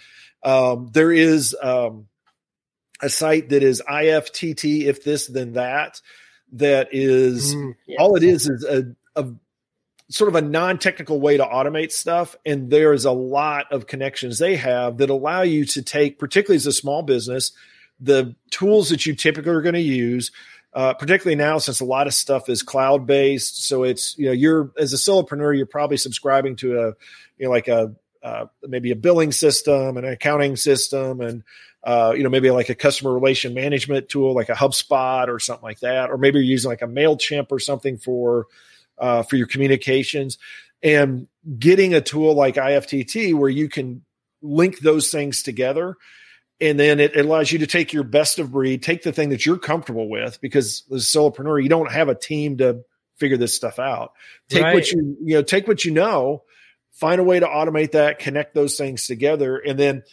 Um, 0.43 0.89
there 0.93 1.12
is 1.12 1.55
um, 1.62 2.07
a 3.01 3.09
site 3.09 3.50
that 3.50 3.63
is 3.63 3.81
IFTTT, 3.89 4.86
if 4.86 5.03
this 5.03 5.27
then 5.27 5.53
that, 5.53 6.01
that 6.53 6.89
is 6.91 7.55
mm, 7.55 7.75
yes. 7.86 7.98
all 8.00 8.15
it 8.15 8.24
is 8.24 8.48
is 8.48 8.63
a, 8.63 8.95
a 9.15 9.27
sort 10.09 10.29
of 10.29 10.36
a 10.36 10.41
non-technical 10.41 11.19
way 11.19 11.38
to 11.38 11.43
automate 11.43 11.91
stuff 11.91 12.36
and 12.45 12.71
there's 12.71 13.05
a 13.05 13.12
lot 13.12 13.71
of 13.71 13.86
connections 13.86 14.39
they 14.39 14.55
have 14.55 14.98
that 14.98 15.09
allow 15.12 15.43
you 15.43 15.65
to 15.65 15.83
take 15.83 16.17
particularly 16.17 16.55
as 16.55 16.65
a 16.65 16.71
small 16.71 17.03
business 17.03 17.51
the 17.99 18.35
tools 18.51 18.89
that 18.89 19.05
you 19.05 19.15
typically 19.15 19.51
are 19.51 19.61
going 19.61 19.75
to 19.75 19.81
use, 19.81 20.31
uh, 20.73 20.93
particularly 20.93 21.35
now 21.35 21.57
since 21.57 21.79
a 21.79 21.85
lot 21.85 22.07
of 22.07 22.13
stuff 22.13 22.49
is 22.49 22.63
cloud 22.63 23.05
based. 23.05 23.65
So 23.65 23.83
it's 23.83 24.17
you 24.17 24.27
know 24.27 24.31
you're 24.31 24.71
as 24.77 24.93
a 24.93 24.97
solopreneur, 24.97 25.55
you're 25.55 25.65
probably 25.65 25.97
subscribing 25.97 26.55
to 26.57 26.79
a 26.79 26.87
you 27.37 27.45
know 27.45 27.49
like 27.49 27.67
a 27.67 27.95
uh, 28.21 28.45
maybe 28.63 28.91
a 28.91 28.95
billing 28.95 29.31
system, 29.31 29.97
and 29.97 30.05
an 30.05 30.13
accounting 30.13 30.55
system, 30.55 31.21
and 31.21 31.43
uh, 31.83 32.13
you 32.15 32.23
know 32.23 32.29
maybe 32.29 32.51
like 32.51 32.69
a 32.69 32.75
customer 32.75 33.13
relation 33.13 33.53
management 33.53 34.09
tool 34.09 34.33
like 34.33 34.49
a 34.49 34.53
HubSpot 34.53 35.27
or 35.27 35.39
something 35.39 35.63
like 35.63 35.79
that, 35.79 36.09
or 36.09 36.17
maybe 36.17 36.39
you're 36.39 36.45
using 36.45 36.69
like 36.69 36.81
a 36.81 36.87
Mailchimp 36.87 37.47
or 37.51 37.59
something 37.59 37.97
for 37.97 38.47
uh, 38.97 39.23
for 39.23 39.35
your 39.35 39.47
communications. 39.47 40.37
And 40.81 41.27
getting 41.57 41.93
a 41.93 41.99
tool 41.99 42.35
like 42.35 42.55
IFTTT 42.55 43.33
where 43.33 43.49
you 43.49 43.67
can 43.67 44.05
link 44.41 44.79
those 44.79 45.09
things 45.09 45.43
together 45.43 45.97
and 46.61 46.79
then 46.79 46.99
it, 46.99 47.15
allows 47.15 47.51
you 47.51 47.59
to 47.59 47.67
take 47.67 47.93
your 47.93 48.03
best 48.03 48.39
of 48.39 48.51
breed, 48.51 48.83
take 48.83 49.03
the 49.03 49.13
thing 49.13 49.29
that 49.29 49.45
you're 49.45 49.57
comfortable 49.57 50.09
with, 50.09 50.39
because 50.41 50.83
as 50.93 51.03
a 51.13 51.17
solopreneur, 51.17 51.61
you 51.61 51.69
don't 51.69 51.91
have 51.91 52.09
a 52.09 52.15
team 52.15 52.57
to 52.57 52.83
figure 53.17 53.37
this 53.37 53.53
stuff 53.55 53.79
out. 53.79 54.13
Take 54.49 54.63
right. 54.63 54.73
what 54.73 54.91
you 54.91 55.17
you 55.23 55.35
know, 55.35 55.41
take 55.41 55.67
what 55.67 55.85
you 55.85 55.91
know, 55.91 56.43
find 56.91 57.21
a 57.21 57.23
way 57.23 57.39
to 57.39 57.45
automate 57.45 57.91
that, 57.91 58.19
connect 58.19 58.53
those 58.53 58.77
things 58.77 59.07
together, 59.07 59.57
and 59.57 59.79
then 59.79 60.03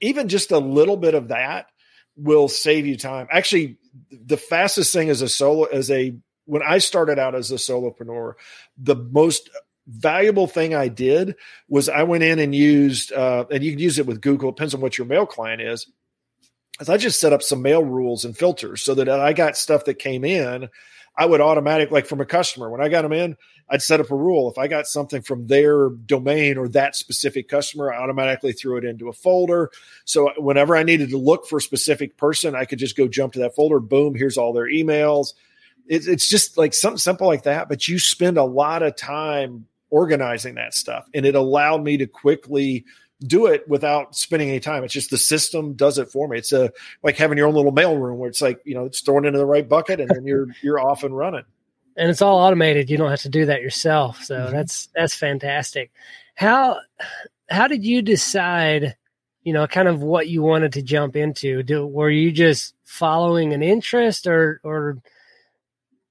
even 0.00 0.28
just 0.28 0.50
a 0.50 0.58
little 0.58 0.96
bit 0.96 1.14
of 1.14 1.28
that 1.28 1.66
will 2.16 2.48
save 2.48 2.86
you 2.86 2.96
time. 2.96 3.28
Actually, 3.30 3.78
the 4.10 4.36
fastest 4.36 4.92
thing 4.92 5.10
as 5.10 5.22
a 5.22 5.28
solo 5.28 5.64
as 5.64 5.90
a 5.90 6.16
when 6.46 6.62
I 6.62 6.78
started 6.78 7.18
out 7.18 7.34
as 7.34 7.50
a 7.50 7.56
solopreneur, 7.56 8.34
the 8.78 8.94
most 8.94 9.50
valuable 9.86 10.46
thing 10.46 10.74
I 10.74 10.88
did 10.88 11.36
was 11.68 11.88
I 11.88 12.02
went 12.02 12.24
in 12.24 12.38
and 12.38 12.54
used, 12.54 13.12
uh, 13.12 13.44
and 13.50 13.62
you 13.62 13.72
can 13.72 13.80
use 13.80 13.98
it 13.98 14.06
with 14.06 14.20
Google, 14.20 14.50
depends 14.50 14.74
on 14.74 14.80
what 14.80 14.98
your 14.98 15.06
mail 15.06 15.26
client 15.26 15.62
is. 15.62 15.86
Is 16.80 16.88
I 16.88 16.96
just 16.96 17.20
set 17.20 17.32
up 17.32 17.42
some 17.42 17.62
mail 17.62 17.82
rules 17.84 18.24
and 18.24 18.36
filters 18.36 18.82
so 18.82 18.94
that 18.94 19.08
I 19.08 19.32
got 19.32 19.56
stuff 19.56 19.86
that 19.86 19.94
came 19.94 20.24
in, 20.24 20.68
I 21.16 21.24
would 21.24 21.40
automatic 21.40 21.90
like 21.90 22.06
from 22.06 22.20
a 22.20 22.26
customer 22.26 22.68
when 22.68 22.82
I 22.82 22.88
got 22.88 23.02
them 23.02 23.12
in, 23.12 23.36
I'd 23.70 23.82
set 23.82 24.00
up 24.00 24.10
a 24.10 24.16
rule. 24.16 24.50
If 24.50 24.58
I 24.58 24.68
got 24.68 24.86
something 24.86 25.22
from 25.22 25.46
their 25.46 25.88
domain 25.88 26.58
or 26.58 26.68
that 26.68 26.94
specific 26.94 27.48
customer, 27.48 27.92
I 27.92 27.96
automatically 27.96 28.52
threw 28.52 28.76
it 28.76 28.84
into 28.84 29.08
a 29.08 29.12
folder. 29.12 29.70
So 30.04 30.30
whenever 30.36 30.76
I 30.76 30.82
needed 30.82 31.08
to 31.10 31.18
look 31.18 31.46
for 31.46 31.56
a 31.56 31.62
specific 31.62 32.18
person, 32.18 32.54
I 32.54 32.66
could 32.66 32.78
just 32.78 32.96
go 32.96 33.08
jump 33.08 33.32
to 33.32 33.38
that 33.40 33.54
folder. 33.54 33.80
Boom, 33.80 34.14
here's 34.14 34.36
all 34.36 34.52
their 34.52 34.68
emails. 34.68 35.32
it's 35.88 36.28
just 36.28 36.58
like 36.58 36.74
something 36.74 36.98
simple 36.98 37.26
like 37.26 37.44
that, 37.44 37.68
but 37.68 37.88
you 37.88 37.98
spend 37.98 38.36
a 38.38 38.44
lot 38.44 38.82
of 38.82 38.96
time 38.96 39.66
organizing 39.96 40.56
that 40.56 40.74
stuff. 40.74 41.08
And 41.14 41.24
it 41.24 41.34
allowed 41.34 41.82
me 41.82 41.96
to 41.96 42.06
quickly 42.06 42.84
do 43.22 43.46
it 43.46 43.66
without 43.66 44.14
spending 44.14 44.50
any 44.50 44.60
time. 44.60 44.84
It's 44.84 44.92
just 44.92 45.08
the 45.08 45.16
system 45.16 45.72
does 45.72 45.96
it 45.96 46.10
for 46.10 46.28
me. 46.28 46.36
It's 46.36 46.52
a 46.52 46.70
like 47.02 47.16
having 47.16 47.38
your 47.38 47.48
own 47.48 47.54
little 47.54 47.72
mail 47.72 47.96
room 47.96 48.18
where 48.18 48.28
it's 48.28 48.42
like, 48.42 48.60
you 48.66 48.74
know, 48.74 48.84
it's 48.84 49.00
thrown 49.00 49.24
into 49.24 49.38
the 49.38 49.46
right 49.46 49.66
bucket 49.66 50.00
and 50.00 50.10
then 50.10 50.26
you're 50.26 50.48
you're 50.62 50.78
off 50.78 51.02
and 51.02 51.16
running. 51.16 51.44
And 51.96 52.10
it's 52.10 52.20
all 52.20 52.36
automated. 52.36 52.90
You 52.90 52.98
don't 52.98 53.08
have 53.08 53.22
to 53.22 53.30
do 53.30 53.46
that 53.46 53.62
yourself. 53.62 54.22
So 54.22 54.36
mm-hmm. 54.36 54.52
that's 54.54 54.88
that's 54.94 55.14
fantastic. 55.14 55.90
How 56.34 56.80
how 57.48 57.66
did 57.66 57.82
you 57.82 58.02
decide, 58.02 58.96
you 59.44 59.54
know, 59.54 59.66
kind 59.66 59.88
of 59.88 60.02
what 60.02 60.28
you 60.28 60.42
wanted 60.42 60.74
to 60.74 60.82
jump 60.82 61.16
into? 61.16 61.62
Do 61.62 61.86
were 61.86 62.10
you 62.10 62.32
just 62.32 62.74
following 62.84 63.54
an 63.54 63.62
interest 63.62 64.26
or 64.26 64.60
or 64.62 64.98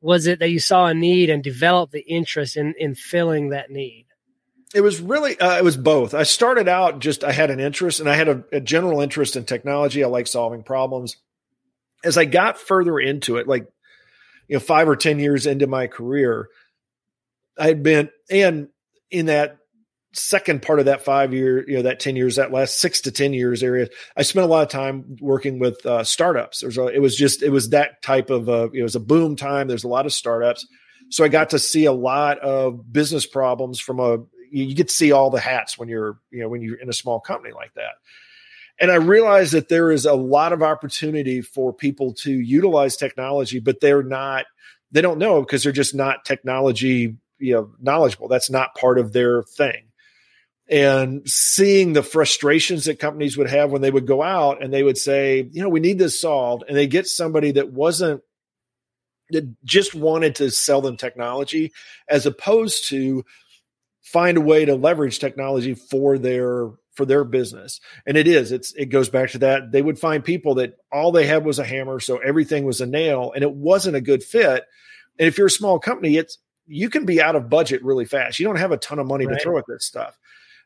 was 0.06 0.28
it 0.28 0.38
that 0.38 0.52
you 0.52 0.60
saw 0.60 0.86
a 0.86 0.94
need 0.94 1.32
and 1.32 1.44
developed 1.44 1.92
the 1.92 2.02
interest 2.08 2.56
in 2.56 2.76
in 2.78 2.94
filling 2.94 3.50
that 3.50 3.72
need? 3.72 4.06
It 4.74 4.82
was 4.82 5.02
really 5.02 5.38
uh, 5.40 5.58
it 5.58 5.64
was 5.64 5.78
both. 5.78 6.14
I 6.14 6.24
started 6.24 6.68
out 6.68 7.00
just 7.00 7.24
I 7.24 7.32
had 7.32 7.50
an 7.50 7.60
interest 7.60 8.00
and 8.00 8.08
I 8.08 8.16
had 8.16 8.30
a, 8.30 8.44
a 8.52 8.60
general 8.62 9.02
interest 9.02 9.36
in 9.36 9.46
technology. 9.46 10.04
I 10.04 10.08
like 10.08 10.28
solving 10.28 10.62
problems. 10.62 11.18
As 12.04 12.20
I 12.20 12.26
got 12.26 12.60
further 12.60 13.00
into 13.00 13.38
it, 13.38 13.48
like 13.48 13.68
you 14.48 14.58
know, 14.58 14.60
five 14.60 14.88
or 14.88 14.96
ten 14.96 15.18
years 15.18 15.48
into 15.48 15.66
my 15.66 15.88
career, 15.88 16.50
I'd 17.58 17.82
been 17.82 18.12
and 18.30 18.68
in 19.10 19.26
that 19.26 19.58
second 20.16 20.62
part 20.62 20.80
of 20.80 20.86
that 20.86 21.04
five 21.04 21.34
year, 21.34 21.68
you 21.68 21.76
know, 21.76 21.84
that 21.84 22.00
10 22.00 22.16
years, 22.16 22.38
that 22.38 22.52
last 22.52 22.80
six 22.80 23.02
to 23.02 23.12
10 23.12 23.34
years 23.34 23.62
area, 23.62 23.88
I 24.16 24.22
spent 24.22 24.46
a 24.46 24.50
lot 24.50 24.64
of 24.64 24.70
time 24.70 25.18
working 25.20 25.60
with 25.60 25.86
uh, 25.86 26.04
startups. 26.04 26.62
There's 26.62 26.78
a, 26.78 26.88
it 26.88 27.00
was 27.00 27.16
just, 27.16 27.44
it 27.44 27.50
was 27.50 27.70
that 27.70 28.02
type 28.02 28.30
of, 28.30 28.48
uh, 28.48 28.70
it 28.74 28.82
was 28.82 28.96
a 28.96 29.00
boom 29.00 29.36
time. 29.36 29.68
There's 29.68 29.84
a 29.84 29.90
lot 29.90 30.06
of 30.06 30.14
startups. 30.14 30.66
So 31.10 31.24
I 31.24 31.28
got 31.28 31.52
to 31.52 31.60
see 31.60 31.86
a 31.86 31.92
lot 31.92 32.40
of 32.40 32.92
business 32.92 33.26
problems 33.26 33.80
from 33.80 34.00
a, 34.00 34.20
you 34.52 34.74
get 34.74 34.88
to 34.88 34.94
see 34.94 35.12
all 35.12 35.30
the 35.30 35.40
hats 35.40 35.78
when 35.78 35.90
you're, 35.90 36.18
you 36.32 36.40
know, 36.40 36.50
when 36.50 36.62
you're 36.62 36.80
in 36.80 36.90
a 36.90 36.94
small 36.94 37.20
company 37.20 37.54
like 37.54 37.74
that. 37.74 37.96
And 38.80 38.92
I 38.92 38.96
realized 38.96 39.54
that 39.54 39.70
there 39.70 39.92
is 39.92 40.06
a 40.06 40.14
lot 40.14 40.54
of 40.54 40.64
opportunity 40.64 41.42
for 41.42 41.74
people 41.74 42.14
to 42.24 42.32
utilize 42.32 42.96
technology, 42.96 43.60
but 43.60 43.80
they're 43.80 44.04
not, 44.04 44.46
they 44.92 45.02
don't 45.02 45.18
know 45.20 45.42
because 45.42 45.64
they're 45.64 45.72
just 45.72 45.96
not 45.96 46.26
technology, 46.26 47.16
you 47.38 47.54
know, 47.54 47.72
knowledgeable. 47.82 48.28
That's 48.28 48.50
not 48.50 48.76
part 48.76 48.98
of 48.98 49.14
their 49.14 49.44
thing 49.44 49.85
and 50.68 51.28
seeing 51.30 51.94
the 51.94 52.04
frustrations 52.04 52.86
that 52.86 53.00
companies 53.00 53.38
would 53.38 53.50
have 53.50 53.72
when 53.72 53.82
they 53.82 53.92
would 53.92 54.08
go 54.08 54.24
out 54.24 54.64
and 54.64 54.74
they 54.74 54.84
would 54.84 54.98
say, 54.98 55.48
you 55.52 55.62
know, 55.62 55.70
we 55.70 55.80
need 55.80 56.00
this 56.00 56.20
solved. 56.20 56.64
And 56.68 56.76
they 56.76 56.88
get 56.88 57.08
somebody 57.08 57.52
that 57.52 57.72
wasn't, 57.72 58.22
that 59.30 59.56
just 59.64 59.94
wanted 59.94 60.36
to 60.36 60.50
sell 60.50 60.82
them 60.82 60.98
technology 60.98 61.72
as 62.10 62.26
opposed 62.26 62.90
to 62.90 63.26
find 64.06 64.38
a 64.38 64.42
way 64.42 64.66
to 64.66 64.76
leverage 64.76 65.20
technology 65.20 65.74
for 65.74 66.18
their 66.18 66.70
for 66.94 67.06
their 67.06 67.24
business 67.26 67.82
and 68.06 68.16
it 68.16 68.28
is 68.28 68.52
it's 68.52 68.72
it 68.76 68.86
goes 68.86 69.10
back 69.10 69.32
to 69.32 69.40
that 69.40 69.72
they 69.72 69.82
would 69.82 70.00
find 70.00 70.24
people 70.24 70.56
that 70.56 70.76
all 70.94 71.12
they 71.12 71.26
had 71.26 71.44
was 71.44 71.60
a 71.60 71.66
hammer 71.66 72.00
so 72.00 72.18
everything 72.18 72.64
was 72.64 72.80
a 72.80 72.86
nail 72.86 73.34
and 73.34 73.44
it 73.44 73.52
wasn't 73.52 73.96
a 73.96 74.00
good 74.00 74.24
fit 74.24 74.64
and 75.20 75.28
if 75.28 75.38
you're 75.38 75.48
a 75.48 75.52
small 75.52 75.80
company 75.80 76.16
it's 76.16 76.38
you 76.68 76.90
can 76.90 77.06
be 77.06 77.22
out 77.22 77.36
of 77.36 77.50
budget 77.50 77.84
really 77.84 78.06
fast 78.06 78.40
you 78.40 78.46
don't 78.46 78.56
have 78.58 78.72
a 78.72 78.78
ton 78.78 79.00
of 79.00 79.08
money 79.08 79.26
right. 79.26 79.38
to 79.38 79.44
throw 79.44 79.58
at 79.58 79.66
this 79.68 79.86
stuff 79.86 80.18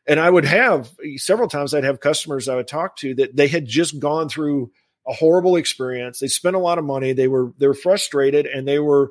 and 0.06 0.18
I 0.18 0.28
would 0.28 0.44
have 0.44 0.90
several 1.16 1.48
times 1.48 1.74
I'd 1.74 1.84
have 1.84 2.00
customers 2.00 2.48
I 2.48 2.56
would 2.56 2.68
talk 2.68 2.96
to 2.98 3.14
that 3.16 3.36
they 3.36 3.48
had 3.48 3.66
just 3.66 3.98
gone 3.98 4.28
through 4.28 4.70
a 5.06 5.12
horrible 5.12 5.56
experience. 5.56 6.18
They 6.18 6.28
spent 6.28 6.56
a 6.56 6.60
lot 6.60 6.78
of 6.78 6.84
money. 6.84 7.12
They 7.12 7.28
were 7.28 7.52
they 7.58 7.66
were 7.66 7.74
frustrated 7.74 8.46
and 8.46 8.66
they 8.66 8.78
were 8.78 9.10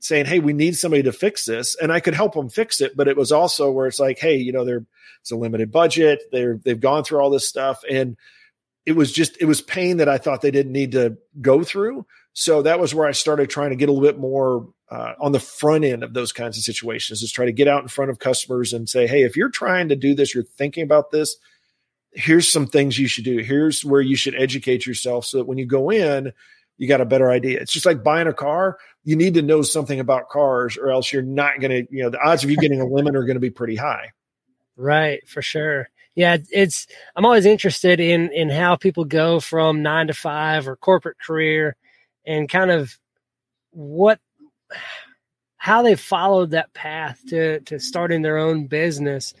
saying, 0.00 0.26
"Hey, 0.26 0.38
we 0.38 0.52
need 0.52 0.76
somebody 0.76 1.02
to 1.04 1.12
fix 1.12 1.44
this," 1.44 1.74
and 1.74 1.92
I 1.92 2.00
could 2.00 2.14
help 2.14 2.34
them 2.34 2.48
fix 2.48 2.80
it. 2.80 2.96
But 2.96 3.08
it 3.08 3.16
was 3.16 3.32
also 3.32 3.70
where 3.70 3.86
it's 3.86 4.00
like, 4.00 4.18
"Hey, 4.18 4.36
you 4.36 4.52
know, 4.52 4.64
they're 4.64 4.86
it's 5.20 5.30
a 5.30 5.36
limited 5.36 5.70
budget. 5.72 6.22
They're 6.32 6.60
they've 6.64 6.80
gone 6.80 7.04
through 7.04 7.20
all 7.20 7.30
this 7.30 7.48
stuff, 7.48 7.82
and 7.90 8.16
it 8.86 8.92
was 8.92 9.12
just 9.12 9.36
it 9.40 9.44
was 9.44 9.60
pain 9.60 9.98
that 9.98 10.08
I 10.08 10.18
thought 10.18 10.40
they 10.40 10.50
didn't 10.50 10.72
need 10.72 10.92
to 10.92 11.18
go 11.40 11.62
through. 11.62 12.06
So 12.32 12.62
that 12.62 12.80
was 12.80 12.94
where 12.94 13.06
I 13.06 13.12
started 13.12 13.50
trying 13.50 13.70
to 13.70 13.76
get 13.76 13.88
a 13.88 13.92
little 13.92 14.08
bit 14.08 14.18
more 14.18 14.68
uh, 14.90 15.14
on 15.20 15.32
the 15.32 15.40
front 15.40 15.84
end 15.84 16.02
of 16.02 16.14
those 16.14 16.32
kinds 16.32 16.56
of 16.56 16.64
situations 16.64 17.22
is 17.22 17.30
try 17.30 17.44
to 17.44 17.52
get 17.52 17.68
out 17.68 17.82
in 17.82 17.88
front 17.88 18.10
of 18.10 18.18
customers 18.18 18.72
and 18.72 18.88
say, 18.88 19.06
hey, 19.06 19.22
if 19.22 19.36
you're 19.36 19.50
trying 19.50 19.88
to 19.88 19.96
do 19.96 20.14
this, 20.14 20.34
you're 20.34 20.44
thinking 20.44 20.82
about 20.82 21.10
this, 21.10 21.36
here's 22.12 22.50
some 22.50 22.66
things 22.66 22.98
you 22.98 23.06
should 23.06 23.24
do. 23.24 23.38
Here's 23.38 23.84
where 23.84 24.00
you 24.00 24.16
should 24.16 24.34
educate 24.34 24.86
yourself 24.86 25.26
so 25.26 25.38
that 25.38 25.46
when 25.46 25.58
you 25.58 25.66
go 25.66 25.90
in, 25.90 26.32
you 26.78 26.88
got 26.88 27.00
a 27.00 27.06
better 27.06 27.30
idea. 27.30 27.60
It's 27.60 27.72
just 27.72 27.86
like 27.86 28.02
buying 28.02 28.28
a 28.28 28.32
car. 28.32 28.78
You 29.04 29.16
need 29.16 29.34
to 29.34 29.42
know 29.42 29.62
something 29.62 30.00
about 30.00 30.28
cars, 30.28 30.78
or 30.78 30.90
else 30.90 31.12
you're 31.12 31.22
not 31.22 31.60
going 31.60 31.70
to, 31.70 31.94
you 31.94 32.02
know, 32.02 32.10
the 32.10 32.22
odds 32.22 32.44
of 32.44 32.50
you 32.50 32.56
getting 32.56 32.80
a 32.80 32.86
lemon 32.86 33.16
are 33.16 33.24
going 33.24 33.36
to 33.36 33.40
be 33.40 33.50
pretty 33.50 33.76
high. 33.76 34.12
Right, 34.76 35.28
for 35.28 35.42
sure. 35.42 35.90
Yeah, 36.14 36.36
it's. 36.50 36.86
I'm 37.16 37.24
always 37.24 37.46
interested 37.46 38.00
in 38.00 38.32
in 38.32 38.48
how 38.48 38.76
people 38.76 39.04
go 39.04 39.40
from 39.40 39.82
nine 39.82 40.06
to 40.06 40.14
five 40.14 40.68
or 40.68 40.76
corporate 40.76 41.16
career, 41.18 41.76
and 42.26 42.48
kind 42.48 42.70
of 42.70 42.96
what 43.70 44.20
how 45.56 45.82
they 45.82 45.94
followed 45.94 46.50
that 46.50 46.72
path 46.74 47.20
to 47.28 47.60
to 47.60 47.78
starting 47.78 48.22
their 48.22 48.38
own 48.38 48.66
business 48.66 49.34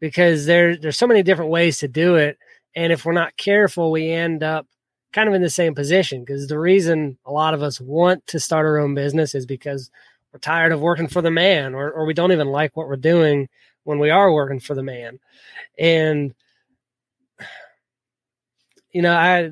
because 0.00 0.46
there 0.46 0.76
there's 0.76 0.98
so 0.98 1.06
many 1.06 1.22
different 1.22 1.50
ways 1.50 1.78
to 1.78 1.88
do 1.88 2.16
it. 2.16 2.38
And 2.74 2.92
if 2.92 3.04
we're 3.04 3.12
not 3.12 3.36
careful 3.36 3.90
we 3.90 4.10
end 4.10 4.42
up 4.42 4.66
kind 5.12 5.28
of 5.28 5.34
in 5.34 5.42
the 5.42 5.50
same 5.50 5.74
position 5.74 6.20
because 6.20 6.46
the 6.48 6.58
reason 6.58 7.18
a 7.24 7.32
lot 7.32 7.54
of 7.54 7.62
us 7.62 7.80
want 7.80 8.26
to 8.26 8.38
start 8.38 8.66
our 8.66 8.78
own 8.78 8.94
business 8.94 9.34
is 9.34 9.46
because 9.46 9.90
we're 10.32 10.38
tired 10.38 10.72
of 10.72 10.80
working 10.80 11.08
for 11.08 11.22
the 11.22 11.30
man 11.30 11.74
or, 11.74 11.90
or 11.90 12.04
we 12.04 12.12
don't 12.12 12.32
even 12.32 12.48
like 12.48 12.76
what 12.76 12.86
we're 12.86 12.96
doing 12.96 13.48
when 13.84 13.98
we 13.98 14.10
are 14.10 14.32
working 14.32 14.60
for 14.60 14.74
the 14.74 14.82
man. 14.82 15.18
And 15.78 16.34
you 18.92 19.02
know 19.02 19.12
i 19.12 19.50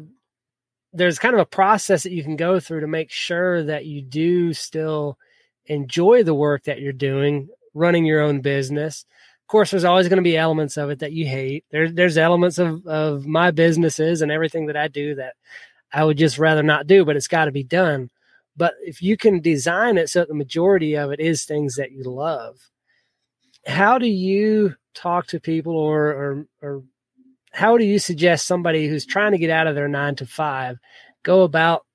there's 0.97 1.19
kind 1.19 1.35
of 1.35 1.41
a 1.41 1.47
process 1.47 2.03
that 2.03 2.13
you 2.13 2.23
can 2.23 2.37
go 2.37 2.61
through 2.61 2.81
to 2.81 2.87
make 2.87 3.11
sure 3.11 3.63
that 3.65 3.87
you 3.87 4.03
do 4.03 4.53
still 4.53 5.19
enjoy 5.67 6.23
the 6.23 6.35
work 6.35 6.65
that 6.65 6.81
you're 6.81 6.93
doing 6.93 7.49
running 7.75 8.05
your 8.05 8.21
own 8.21 8.41
business. 8.41 9.05
Of 9.43 9.49
course 9.49 9.71
there's 9.71 9.85
always 9.85 10.09
going 10.09 10.17
to 10.17 10.23
be 10.23 10.37
elements 10.37 10.77
of 10.77 10.91
it 10.91 11.01
that 11.01 11.13
you 11.13 11.27
hate. 11.27 11.65
There's 11.71 11.93
there's 11.93 12.19
elements 12.19 12.59
of 12.59 12.87
of 12.87 13.27
my 13.27 13.51
businesses 13.51 14.23
and 14.23 14.33
everything 14.33 14.67
that 14.67 14.77
i 14.77 14.89
do 14.89 15.15
that 15.17 15.35
i 15.93 16.03
would 16.03 16.19
just 16.19 16.39
rather 16.39 16.63
not 16.63 16.87
do 16.87 17.05
but 17.05 17.17
it's 17.17 17.29
got 17.29 17.45
to 17.47 17.53
be 17.53 17.65
done. 17.65 18.11
But 18.57 18.75
if 18.83 19.03
you 19.03 19.17
can 19.19 19.41
design 19.41 19.99
it 19.99 20.09
so 20.09 20.21
that 20.21 20.29
the 20.29 20.35
majority 20.35 20.97
of 20.97 21.13
it 21.13 21.21
is 21.21 21.45
things 21.45 21.77
that 21.77 21.93
you 21.93 22.05
love 22.05 22.71
how 23.67 23.99
do 23.99 24.07
you 24.07 24.75
talk 24.95 25.27
to 25.29 25.41
people 25.41 25.77
or 25.77 26.07
or, 26.07 26.47
or 26.63 26.83
how 27.57 27.79
do 27.79 27.85
you 27.85 27.99
suggest 27.99 28.47
somebody 28.47 28.87
who's 28.87 29.07
trying 29.07 29.33
to 29.33 29.39
get 29.39 29.49
out 29.49 29.67
of 29.67 29.75
their 29.75 29.89
nine 29.89 30.15
to 30.15 30.27
five 30.27 30.79
go 31.23 31.43
about 31.43 31.87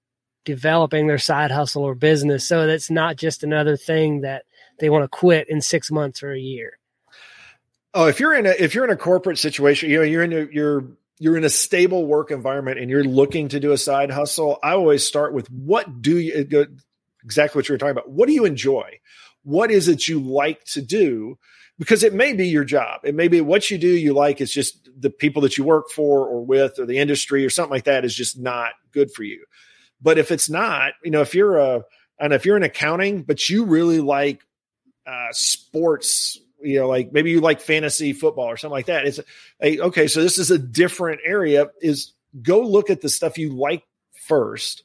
developing 0.43 1.05
their 1.05 1.19
side 1.19 1.51
hustle 1.51 1.83
or 1.83 1.93
business 1.93 2.47
so 2.47 2.65
that's 2.65 2.89
not 2.89 3.15
just 3.15 3.43
another 3.43 3.77
thing 3.77 4.21
that 4.21 4.43
they 4.79 4.89
want 4.89 5.03
to 5.03 5.07
quit 5.07 5.47
in 5.49 5.61
six 5.61 5.91
months 5.91 6.23
or 6.23 6.31
a 6.31 6.39
year 6.39 6.79
oh 7.93 8.07
if 8.07 8.19
you're 8.19 8.33
in 8.33 8.47
a 8.47 8.49
if 8.49 8.73
you're 8.73 8.83
in 8.83 8.89
a 8.89 8.97
corporate 8.97 9.37
situation 9.37 9.89
you 9.89 9.97
know 9.97 10.03
you're 10.03 10.23
in 10.23 10.33
a 10.33 10.47
you're 10.51 10.83
you're 11.19 11.37
in 11.37 11.43
a 11.43 11.49
stable 11.49 12.07
work 12.07 12.31
environment 12.31 12.79
and 12.79 12.89
you're 12.89 13.03
looking 13.03 13.47
to 13.47 13.59
do 13.59 13.71
a 13.71 13.77
side 13.77 14.09
hustle 14.09 14.57
i 14.63 14.71
always 14.71 15.05
start 15.05 15.31
with 15.31 15.47
what 15.51 16.01
do 16.01 16.17
you 16.17 16.67
exactly 17.23 17.59
what 17.59 17.69
you're 17.69 17.77
talking 17.77 17.91
about 17.91 18.09
what 18.09 18.25
do 18.25 18.33
you 18.33 18.45
enjoy 18.45 18.99
what 19.43 19.69
is 19.69 19.87
it 19.87 20.07
you 20.07 20.19
like 20.19 20.63
to 20.63 20.81
do 20.81 21.37
because 21.81 22.03
it 22.03 22.13
may 22.13 22.33
be 22.33 22.47
your 22.47 22.63
job. 22.63 23.01
It 23.03 23.15
may 23.15 23.27
be 23.27 23.41
what 23.41 23.71
you 23.71 23.79
do 23.79 23.87
you 23.87 24.13
like. 24.13 24.39
is 24.39 24.53
just 24.53 24.80
the 25.01 25.09
people 25.09 25.41
that 25.41 25.57
you 25.57 25.63
work 25.63 25.89
for 25.89 26.27
or 26.27 26.45
with 26.45 26.79
or 26.79 26.85
the 26.85 26.97
industry 26.97 27.45
or 27.45 27.49
something 27.49 27.71
like 27.71 27.85
that 27.85 28.05
is 28.05 28.15
just 28.15 28.39
not 28.39 28.71
good 28.91 29.11
for 29.11 29.23
you. 29.23 29.43
But 30.01 30.17
if 30.17 30.31
it's 30.31 30.49
not, 30.49 30.93
you 31.03 31.11
know, 31.11 31.21
if 31.21 31.35
you're 31.35 31.57
a, 31.57 31.83
and 32.19 32.33
if 32.33 32.45
you're 32.45 32.57
in 32.57 32.63
accounting, 32.63 33.23
but 33.23 33.49
you 33.49 33.65
really 33.65 33.99
like 33.99 34.41
uh, 35.05 35.29
sports, 35.31 36.39
you 36.61 36.79
know, 36.79 36.87
like 36.87 37.11
maybe 37.11 37.31
you 37.31 37.41
like 37.41 37.61
fantasy 37.61 38.13
football 38.13 38.45
or 38.45 38.57
something 38.57 38.73
like 38.73 38.85
that. 38.85 39.05
It's 39.05 39.19
a, 39.61 39.79
okay. 39.81 40.07
So 40.07 40.21
this 40.21 40.37
is 40.37 40.51
a 40.51 40.59
different 40.59 41.21
area. 41.25 41.67
Is 41.81 42.13
go 42.41 42.61
look 42.61 42.89
at 42.89 43.01
the 43.01 43.09
stuff 43.09 43.37
you 43.37 43.49
like 43.55 43.83
first 44.27 44.83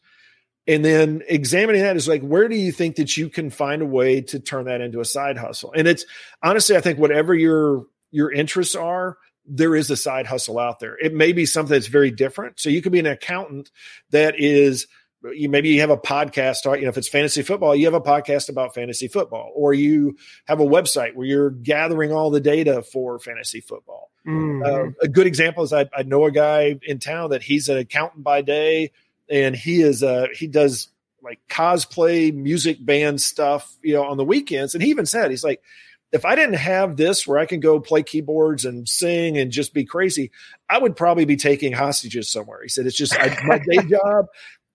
and 0.67 0.85
then 0.85 1.23
examining 1.29 1.83
that 1.83 1.97
is 1.97 2.09
like 2.09 2.23
where 2.23 2.49
do 2.49 2.57
you 2.57 2.73
think 2.73 2.97
that 2.97 3.17
you 3.17 3.29
can 3.29 3.51
find 3.51 3.83
a 3.83 3.87
way 3.87 4.21
to 4.21 4.41
turn 4.41 4.65
that 4.65 4.81
into 4.81 5.01
a 5.01 5.05
side 5.05 5.37
hustle 5.37 5.73
and 5.77 5.87
it's 5.87 6.05
honestly 6.43 6.77
i 6.77 6.81
think 6.81 6.99
whatever 6.99 7.35
your 7.35 7.85
your 8.11 8.33
interests 8.33 8.75
are 8.75 9.17
there 9.49 9.77
is 9.77 9.91
a 9.91 9.97
side 9.97 10.27
hustle 10.27 10.59
out 10.59 10.81
there. 10.81 10.97
It 10.99 11.15
may 11.15 11.33
be 11.33 11.47
something 11.47 11.73
that's 11.73 11.87
very 11.87 12.11
different. 12.11 12.59
So 12.61 12.69
you 12.69 12.83
could 12.83 12.93
be 12.93 12.99
an 12.99 13.07
accountant 13.07 13.71
that 14.11 14.39
is 14.39 14.87
you 15.33 15.49
maybe 15.49 15.71
you 15.71 15.81
have 15.81 15.91
a 15.91 15.97
podcast 15.97 16.65
you 16.77 16.83
know 16.83 16.89
if 16.89 16.99
it's 16.99 17.09
fantasy 17.09 17.43
football 17.43 17.75
you 17.75 17.87
have 17.87 17.95
a 17.95 18.01
podcast 18.01 18.49
about 18.49 18.75
fantasy 18.75 19.09
football 19.09 19.51
or 19.57 19.75
you 19.75 20.17
have 20.47 20.61
a 20.61 20.65
website 20.65 21.15
where 21.15 21.27
you're 21.27 21.51
gathering 21.51 22.13
all 22.13 22.31
the 22.31 22.41
data 22.41 22.83
for 22.83 23.19
fantasy 23.19 23.61
football. 23.61 24.11
Mm-hmm. 24.27 24.63
uh, 24.63 24.93
a 25.03 25.09
good 25.09 25.27
example 25.27 25.65
is 25.65 25.73
I, 25.73 25.87
I 25.97 26.03
know 26.03 26.27
a 26.27 26.31
guy 26.31 26.79
in 26.83 26.99
town 26.99 27.31
that 27.31 27.43
he's 27.43 27.69
an 27.69 27.79
accountant 27.79 28.25
by 28.25 28.43
day 28.43 28.93
and 29.29 29.57
he 29.57 29.83
is 29.83 30.03
uh 30.03 30.27
he 30.33 30.47
does 30.47 30.89
like 31.23 31.41
cosplay 31.49 32.33
music 32.33 32.85
band 32.85 33.21
stuff 33.21 33.77
you 33.83 33.95
know 33.95 34.05
on 34.05 34.17
the 34.17 34.25
weekends. 34.25 34.75
And 34.75 34.83
he 34.83 34.91
even 34.91 35.07
said 35.07 35.31
he's 35.31 35.45
like 35.45 35.63
if 36.13 36.25
i 36.25 36.35
didn't 36.35 36.55
have 36.57 36.97
this 36.97 37.27
where 37.27 37.39
i 37.39 37.47
can 37.47 37.61
go 37.61 37.81
play 37.81 38.03
keyboards 38.03 38.65
and 38.65 38.89
sing 38.89 39.39
and 39.39 39.51
just 39.51 39.75
be 39.75 39.85
crazy 39.85 40.31
i 40.69 40.79
would 40.79 40.97
probably 40.97 41.25
be 41.25 41.37
taking 41.37 41.73
hostages 41.73 42.31
somewhere. 42.31 42.63
He 42.63 42.69
said 42.69 42.87
it's 42.87 42.97
just 42.97 43.19
I, 43.19 43.37
my 43.45 43.59
day 43.59 43.89
job 43.89 44.27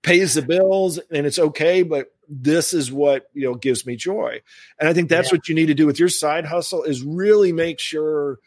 pays 0.04 0.34
the 0.34 0.42
bills 0.42 0.98
and 1.12 1.26
it's 1.26 1.40
okay 1.40 1.84
but 1.84 2.12
this 2.28 2.74
is 2.74 2.92
what 2.92 3.30
you 3.34 3.44
know 3.44 3.56
gives 3.56 3.86
me 3.86 3.96
joy. 3.96 4.42
And 4.80 4.90
i 4.90 4.94
think 4.94 5.10
that's 5.10 5.32
yeah. 5.32 5.38
what 5.38 5.48
you 5.48 5.56
need 5.56 5.68
to 5.68 5.74
do 5.74 5.86
with 5.86 6.00
your 6.00 6.10
side 6.10 6.46
hustle 6.46 6.84
is 6.84 7.04
really 7.04 7.52
make 7.52 7.80
sure 7.80 8.40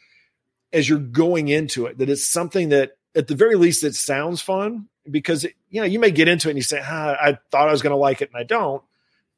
as 0.73 0.89
you're 0.89 0.99
going 0.99 1.49
into 1.49 1.87
it 1.87 1.99
that 1.99 2.11
it's 2.11 2.27
something 2.27 2.71
that 2.71 2.93
at 3.15 3.29
the 3.29 3.37
very 3.37 3.55
least 3.55 3.85
it 3.85 3.95
sounds 3.95 4.41
fun 4.41 4.89
because 5.09 5.45
you 5.71 5.81
know 5.81 5.87
you 5.87 5.99
may 5.99 6.11
get 6.11 6.29
into 6.29 6.49
it 6.49 6.53
and 6.53 6.59
you 6.59 6.63
say 6.63 6.81
ah, 6.83 7.17
i 7.21 7.39
thought 7.51 7.69
i 7.69 7.73
was 7.73 7.83
going 7.83 7.93
to 7.93 7.97
like 7.97 8.23
it 8.23 8.31
and 8.33 8.41
i 8.41 8.45
don't. 8.45 8.83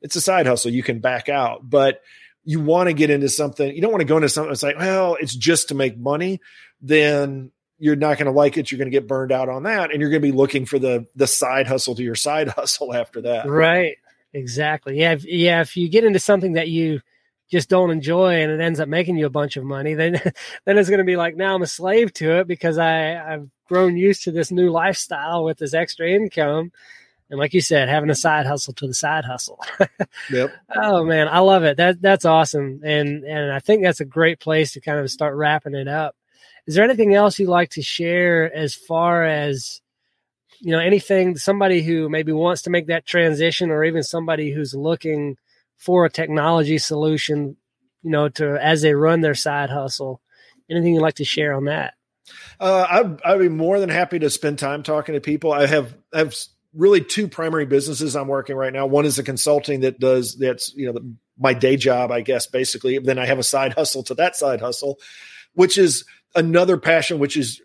It's 0.02 0.16
a 0.16 0.20
side 0.20 0.46
hustle. 0.46 0.70
You 0.70 0.82
can 0.82 1.00
back 1.00 1.28
out. 1.28 1.68
But 1.68 2.02
you 2.46 2.61
want 2.61 2.88
to 2.88 2.94
get 2.94 3.11
into 3.11 3.28
something 3.28 3.74
you 3.74 3.82
don't 3.82 3.90
want 3.90 4.00
to 4.00 4.06
go 4.06 4.16
into 4.16 4.28
something 4.28 4.50
that's 4.50 4.62
like 4.62 4.78
well 4.78 5.16
it's 5.20 5.35
just 5.35 5.68
to 5.68 5.74
make 5.74 5.98
money 5.98 6.40
then 6.80 7.50
you're 7.78 7.96
not 7.96 8.16
going 8.16 8.26
to 8.26 8.32
like 8.32 8.56
it 8.56 8.70
you're 8.70 8.78
going 8.78 8.90
to 8.90 8.96
get 8.96 9.06
burned 9.06 9.32
out 9.32 9.48
on 9.48 9.64
that 9.64 9.90
and 9.90 10.00
you're 10.00 10.11
going 10.11 10.22
to 10.22 10.28
be 10.28 10.37
looking 10.37 10.64
for 10.64 10.78
the 10.78 11.06
the 11.14 11.26
side 11.26 11.66
hustle 11.66 11.94
to 11.94 12.02
your 12.02 12.14
side 12.14 12.48
hustle 12.56 12.94
after 12.94 13.20
that. 13.22 13.48
Right. 13.48 13.96
Exactly. 14.32 14.98
Yeah 14.98 15.12
if, 15.12 15.24
yeah 15.24 15.61
if 15.61 15.76
you 15.76 15.88
get 15.88 16.04
into 16.04 16.18
something 16.18 16.54
that 16.54 16.68
you 16.68 17.00
just 17.50 17.68
don't 17.68 17.90
enjoy 17.90 18.42
and 18.42 18.50
it 18.50 18.61
ends 18.61 18.80
up 18.80 18.88
making 18.88 19.16
you 19.16 19.26
a 19.26 19.30
bunch 19.30 19.56
of 19.56 19.64
money 19.64 19.94
then 19.94 20.14
then 20.64 20.78
it's 20.78 20.88
going 20.88 20.98
to 20.98 21.04
be 21.04 21.14
like 21.14 21.37
now 21.37 21.54
i'm 21.54 21.62
a 21.62 21.66
slave 21.66 22.12
to 22.12 22.40
it 22.40 22.48
because 22.48 22.76
i 22.76 23.14
i've 23.35 23.48
grown 23.68 23.96
used 23.96 24.24
to 24.24 24.32
this 24.32 24.50
new 24.50 24.68
lifestyle 24.68 25.44
with 25.44 25.56
this 25.59 25.72
extra 25.72 26.09
income 26.09 26.72
and 27.30 27.38
like 27.38 27.54
you 27.54 27.60
said 27.60 27.88
having 27.88 28.10
a 28.10 28.14
side 28.14 28.46
hustle 28.46 28.72
to 28.74 28.86
the 28.86 28.94
side 28.94 29.24
hustle 29.24 29.58
yep 30.30 30.52
oh 30.74 31.04
man 31.04 31.28
i 31.28 31.38
love 31.38 31.64
it 31.64 31.76
that 31.76 32.00
that's 32.00 32.24
awesome 32.24 32.80
and 32.84 33.24
and 33.24 33.52
i 33.52 33.58
think 33.58 33.82
that's 33.82 34.00
a 34.00 34.04
great 34.04 34.40
place 34.40 34.72
to 34.72 34.80
kind 34.80 34.98
of 34.98 35.10
start 35.10 35.34
wrapping 35.34 35.74
it 35.74 35.88
up 35.88 36.16
is 36.66 36.74
there 36.74 36.84
anything 36.84 37.14
else 37.14 37.38
you'd 37.38 37.48
like 37.48 37.70
to 37.70 37.82
share 37.82 38.54
as 38.54 38.74
far 38.74 39.24
as 39.24 39.80
you 40.60 40.72
know 40.72 40.80
anything 40.80 41.36
somebody 41.36 41.82
who 41.82 42.08
maybe 42.08 42.32
wants 42.32 42.62
to 42.62 42.70
make 42.70 42.86
that 42.86 43.06
transition 43.06 43.70
or 43.70 43.84
even 43.84 44.02
somebody 44.02 44.52
who's 44.52 44.74
looking 44.74 45.36
for 45.76 46.04
a 46.04 46.10
technology 46.10 46.78
solution, 46.78 47.56
you 48.02 48.10
know, 48.10 48.28
to 48.30 48.56
as 48.62 48.82
they 48.82 48.94
run 48.94 49.20
their 49.20 49.34
side 49.34 49.70
hustle. 49.70 50.20
Anything 50.68 50.94
you'd 50.94 51.02
like 51.02 51.14
to 51.14 51.24
share 51.24 51.54
on 51.54 51.66
that? 51.66 51.94
Uh, 52.58 52.86
I'd, 52.90 53.22
I'd 53.22 53.38
be 53.38 53.48
more 53.48 53.78
than 53.78 53.88
happy 53.88 54.18
to 54.18 54.30
spend 54.30 54.58
time 54.58 54.82
talking 54.82 55.14
to 55.14 55.20
people. 55.20 55.52
I 55.52 55.66
have 55.66 55.96
I 56.12 56.18
have 56.18 56.34
really 56.76 57.00
two 57.00 57.28
primary 57.28 57.66
businesses 57.66 58.14
I'm 58.14 58.28
working 58.28 58.56
right 58.56 58.72
now. 58.72 58.86
One 58.86 59.06
is 59.06 59.18
a 59.18 59.22
consulting 59.22 59.80
that 59.80 59.98
does 59.98 60.36
that's 60.36 60.74
you 60.74 60.86
know 60.86 60.92
the, 60.92 61.14
my 61.38 61.54
day 61.54 61.76
job, 61.76 62.10
I 62.10 62.20
guess, 62.20 62.46
basically. 62.46 62.98
Then 62.98 63.18
I 63.18 63.26
have 63.26 63.38
a 63.38 63.44
side 63.44 63.72
hustle 63.72 64.02
to 64.04 64.14
that 64.14 64.36
side 64.36 64.60
hustle, 64.60 64.98
which 65.54 65.78
is 65.78 66.04
another 66.34 66.76
passion, 66.76 67.18
which 67.18 67.36
is 67.36 67.60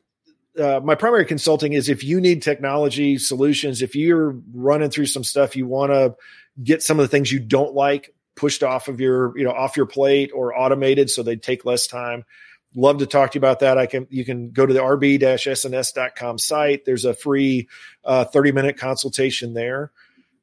uh, 0.60 0.80
my 0.84 0.96
primary 0.96 1.26
consulting 1.26 1.74
is 1.74 1.90
if 1.90 2.04
you 2.04 2.20
need 2.20 2.42
technology 2.42 3.18
solutions, 3.18 3.82
if 3.82 3.96
you're 3.96 4.36
running 4.54 4.90
through 4.90 5.06
some 5.06 5.24
stuff, 5.24 5.56
you 5.56 5.66
want 5.66 5.92
to 5.92 6.16
get 6.62 6.84
some 6.84 7.00
of 7.00 7.04
the 7.04 7.08
things 7.08 7.32
you 7.32 7.40
don't 7.40 7.74
like 7.74 8.14
pushed 8.36 8.64
off 8.64 8.88
of 8.88 9.00
your, 9.00 9.38
you 9.38 9.46
know, 9.46 9.52
off 9.52 9.78
your 9.78 9.86
plate 9.86 10.32
or 10.34 10.58
automated 10.58 11.10
so 11.10 11.24
they 11.24 11.36
take 11.36 11.66
less 11.66 11.88
time. 11.88 12.26
Love 12.74 13.00
to 13.00 13.06
talk 13.06 13.32
to 13.32 13.36
you 13.36 13.40
about 13.40 13.60
that. 13.60 13.78
I 13.78 13.86
can, 13.86 14.08
you 14.10 14.24
can 14.24 14.52
go 14.52 14.66
to 14.66 14.74
the 14.74 14.80
rb-sns.com 14.80 16.38
site. 16.38 16.86
There's 16.86 17.06
a 17.06 17.14
free 17.14 17.68
uh, 18.06 18.26
30 18.26 18.52
minute 18.54 18.78
consultation 18.78 19.54
there. 19.54 19.92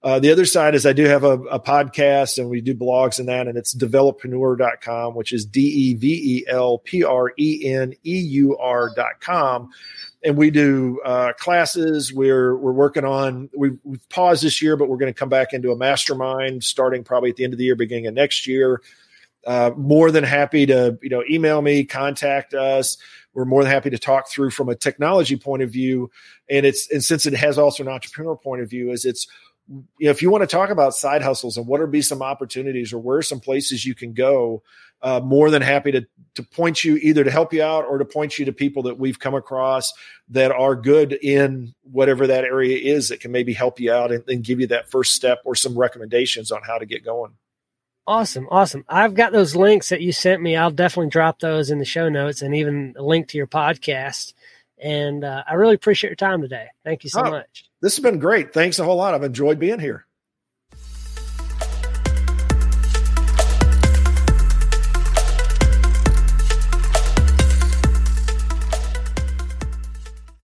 Uh, 0.00 0.20
the 0.20 0.30
other 0.30 0.44
side 0.44 0.76
is 0.76 0.86
I 0.86 0.92
do 0.92 1.06
have 1.06 1.24
a, 1.24 1.32
a, 1.32 1.58
podcast 1.58 2.38
and 2.38 2.48
we 2.48 2.60
do 2.60 2.72
blogs 2.72 3.18
and 3.18 3.28
that, 3.28 3.48
and 3.48 3.58
it's 3.58 3.74
develpreneur.com, 3.74 5.16
which 5.16 5.32
is 5.32 5.44
D 5.44 5.60
E 5.60 5.94
V 5.94 6.06
E 6.38 6.44
L 6.46 6.78
P 6.78 7.02
R 7.02 7.32
E 7.36 7.62
N 7.66 7.94
E 8.04 8.18
U 8.18 8.56
R.com. 8.56 9.70
and 10.22 10.36
we 10.36 10.50
do 10.50 11.00
uh, 11.04 11.32
classes. 11.32 12.12
We're 12.12 12.56
we're 12.56 12.72
working 12.72 13.04
on 13.04 13.50
we've, 13.56 13.78
we've 13.82 14.08
paused 14.08 14.44
this 14.44 14.62
year, 14.62 14.76
but 14.76 14.88
we're 14.88 14.98
going 14.98 15.12
to 15.12 15.18
come 15.18 15.30
back 15.30 15.52
into 15.52 15.72
a 15.72 15.76
mastermind 15.76 16.62
starting 16.62 17.02
probably 17.02 17.30
at 17.30 17.36
the 17.36 17.42
end 17.42 17.52
of 17.52 17.58
the 17.58 17.64
year, 17.64 17.74
beginning 17.74 18.06
of 18.06 18.14
next 18.14 18.46
year. 18.46 18.80
Uh, 19.46 19.70
more 19.76 20.10
than 20.10 20.24
happy 20.24 20.66
to 20.66 20.98
you 21.02 21.08
know 21.08 21.22
email 21.30 21.62
me, 21.62 21.84
contact 21.84 22.54
us. 22.54 22.96
We're 23.34 23.44
more 23.44 23.62
than 23.62 23.72
happy 23.72 23.90
to 23.90 23.98
talk 23.98 24.28
through 24.28 24.50
from 24.50 24.68
a 24.68 24.74
technology 24.74 25.36
point 25.36 25.62
of 25.62 25.70
view, 25.70 26.10
and 26.50 26.66
it's 26.66 26.90
and 26.90 27.02
since 27.04 27.24
it 27.24 27.34
has 27.34 27.58
also 27.58 27.82
an 27.82 27.88
entrepreneur 27.88 28.36
point 28.36 28.62
of 28.62 28.68
view, 28.68 28.90
is 28.90 29.04
it's 29.04 29.26
you 29.68 29.84
know 30.00 30.10
if 30.10 30.22
you 30.22 30.30
want 30.30 30.42
to 30.42 30.46
talk 30.46 30.70
about 30.70 30.94
side 30.94 31.22
hustles 31.22 31.56
and 31.56 31.66
what 31.66 31.80
are 31.80 31.86
be 31.86 32.02
some 32.02 32.22
opportunities 32.22 32.92
or 32.92 32.98
where 32.98 33.18
are 33.18 33.22
some 33.22 33.40
places 33.40 33.86
you 33.86 33.94
can 33.94 34.12
go 34.12 34.62
uh, 35.02 35.20
more 35.20 35.50
than 35.50 35.62
happy 35.62 35.92
to 35.92 36.06
to 36.34 36.42
point 36.42 36.84
you 36.84 36.96
either 36.96 37.24
to 37.24 37.30
help 37.30 37.52
you 37.52 37.62
out 37.62 37.84
or 37.84 37.98
to 37.98 38.04
point 38.04 38.38
you 38.38 38.44
to 38.44 38.52
people 38.52 38.82
that 38.84 38.98
we've 38.98 39.18
come 39.18 39.34
across 39.34 39.92
that 40.28 40.50
are 40.50 40.74
good 40.74 41.12
in 41.12 41.74
whatever 41.82 42.26
that 42.26 42.44
area 42.44 42.76
is 42.76 43.08
that 43.08 43.20
can 43.20 43.32
maybe 43.32 43.52
help 43.52 43.78
you 43.80 43.92
out 43.92 44.10
and, 44.12 44.24
and 44.28 44.44
give 44.44 44.60
you 44.60 44.66
that 44.66 44.90
first 44.90 45.14
step 45.14 45.40
or 45.44 45.54
some 45.54 45.78
recommendations 45.78 46.50
on 46.50 46.62
how 46.62 46.78
to 46.78 46.86
get 46.86 47.04
going. 47.04 47.32
Awesome, 48.08 48.48
awesome. 48.50 48.86
I've 48.88 49.12
got 49.12 49.32
those 49.32 49.54
links 49.54 49.90
that 49.90 50.00
you 50.00 50.12
sent 50.12 50.40
me. 50.40 50.56
I'll 50.56 50.70
definitely 50.70 51.10
drop 51.10 51.40
those 51.40 51.70
in 51.70 51.78
the 51.78 51.84
show 51.84 52.08
notes 52.08 52.40
and 52.40 52.54
even 52.54 52.94
a 52.96 53.02
link 53.02 53.28
to 53.28 53.36
your 53.36 53.46
podcast. 53.46 54.32
And 54.82 55.24
uh, 55.24 55.44
I 55.46 55.54
really 55.54 55.74
appreciate 55.74 56.08
your 56.08 56.16
time 56.16 56.40
today. 56.40 56.68
Thank 56.84 57.04
you 57.04 57.10
so 57.10 57.20
oh, 57.26 57.30
much. 57.30 57.66
This 57.82 57.96
has 57.96 58.02
been 58.02 58.18
great. 58.18 58.54
Thanks 58.54 58.78
a 58.78 58.84
whole 58.84 58.96
lot. 58.96 59.12
I've 59.12 59.24
enjoyed 59.24 59.58
being 59.58 59.78
here. 59.78 60.06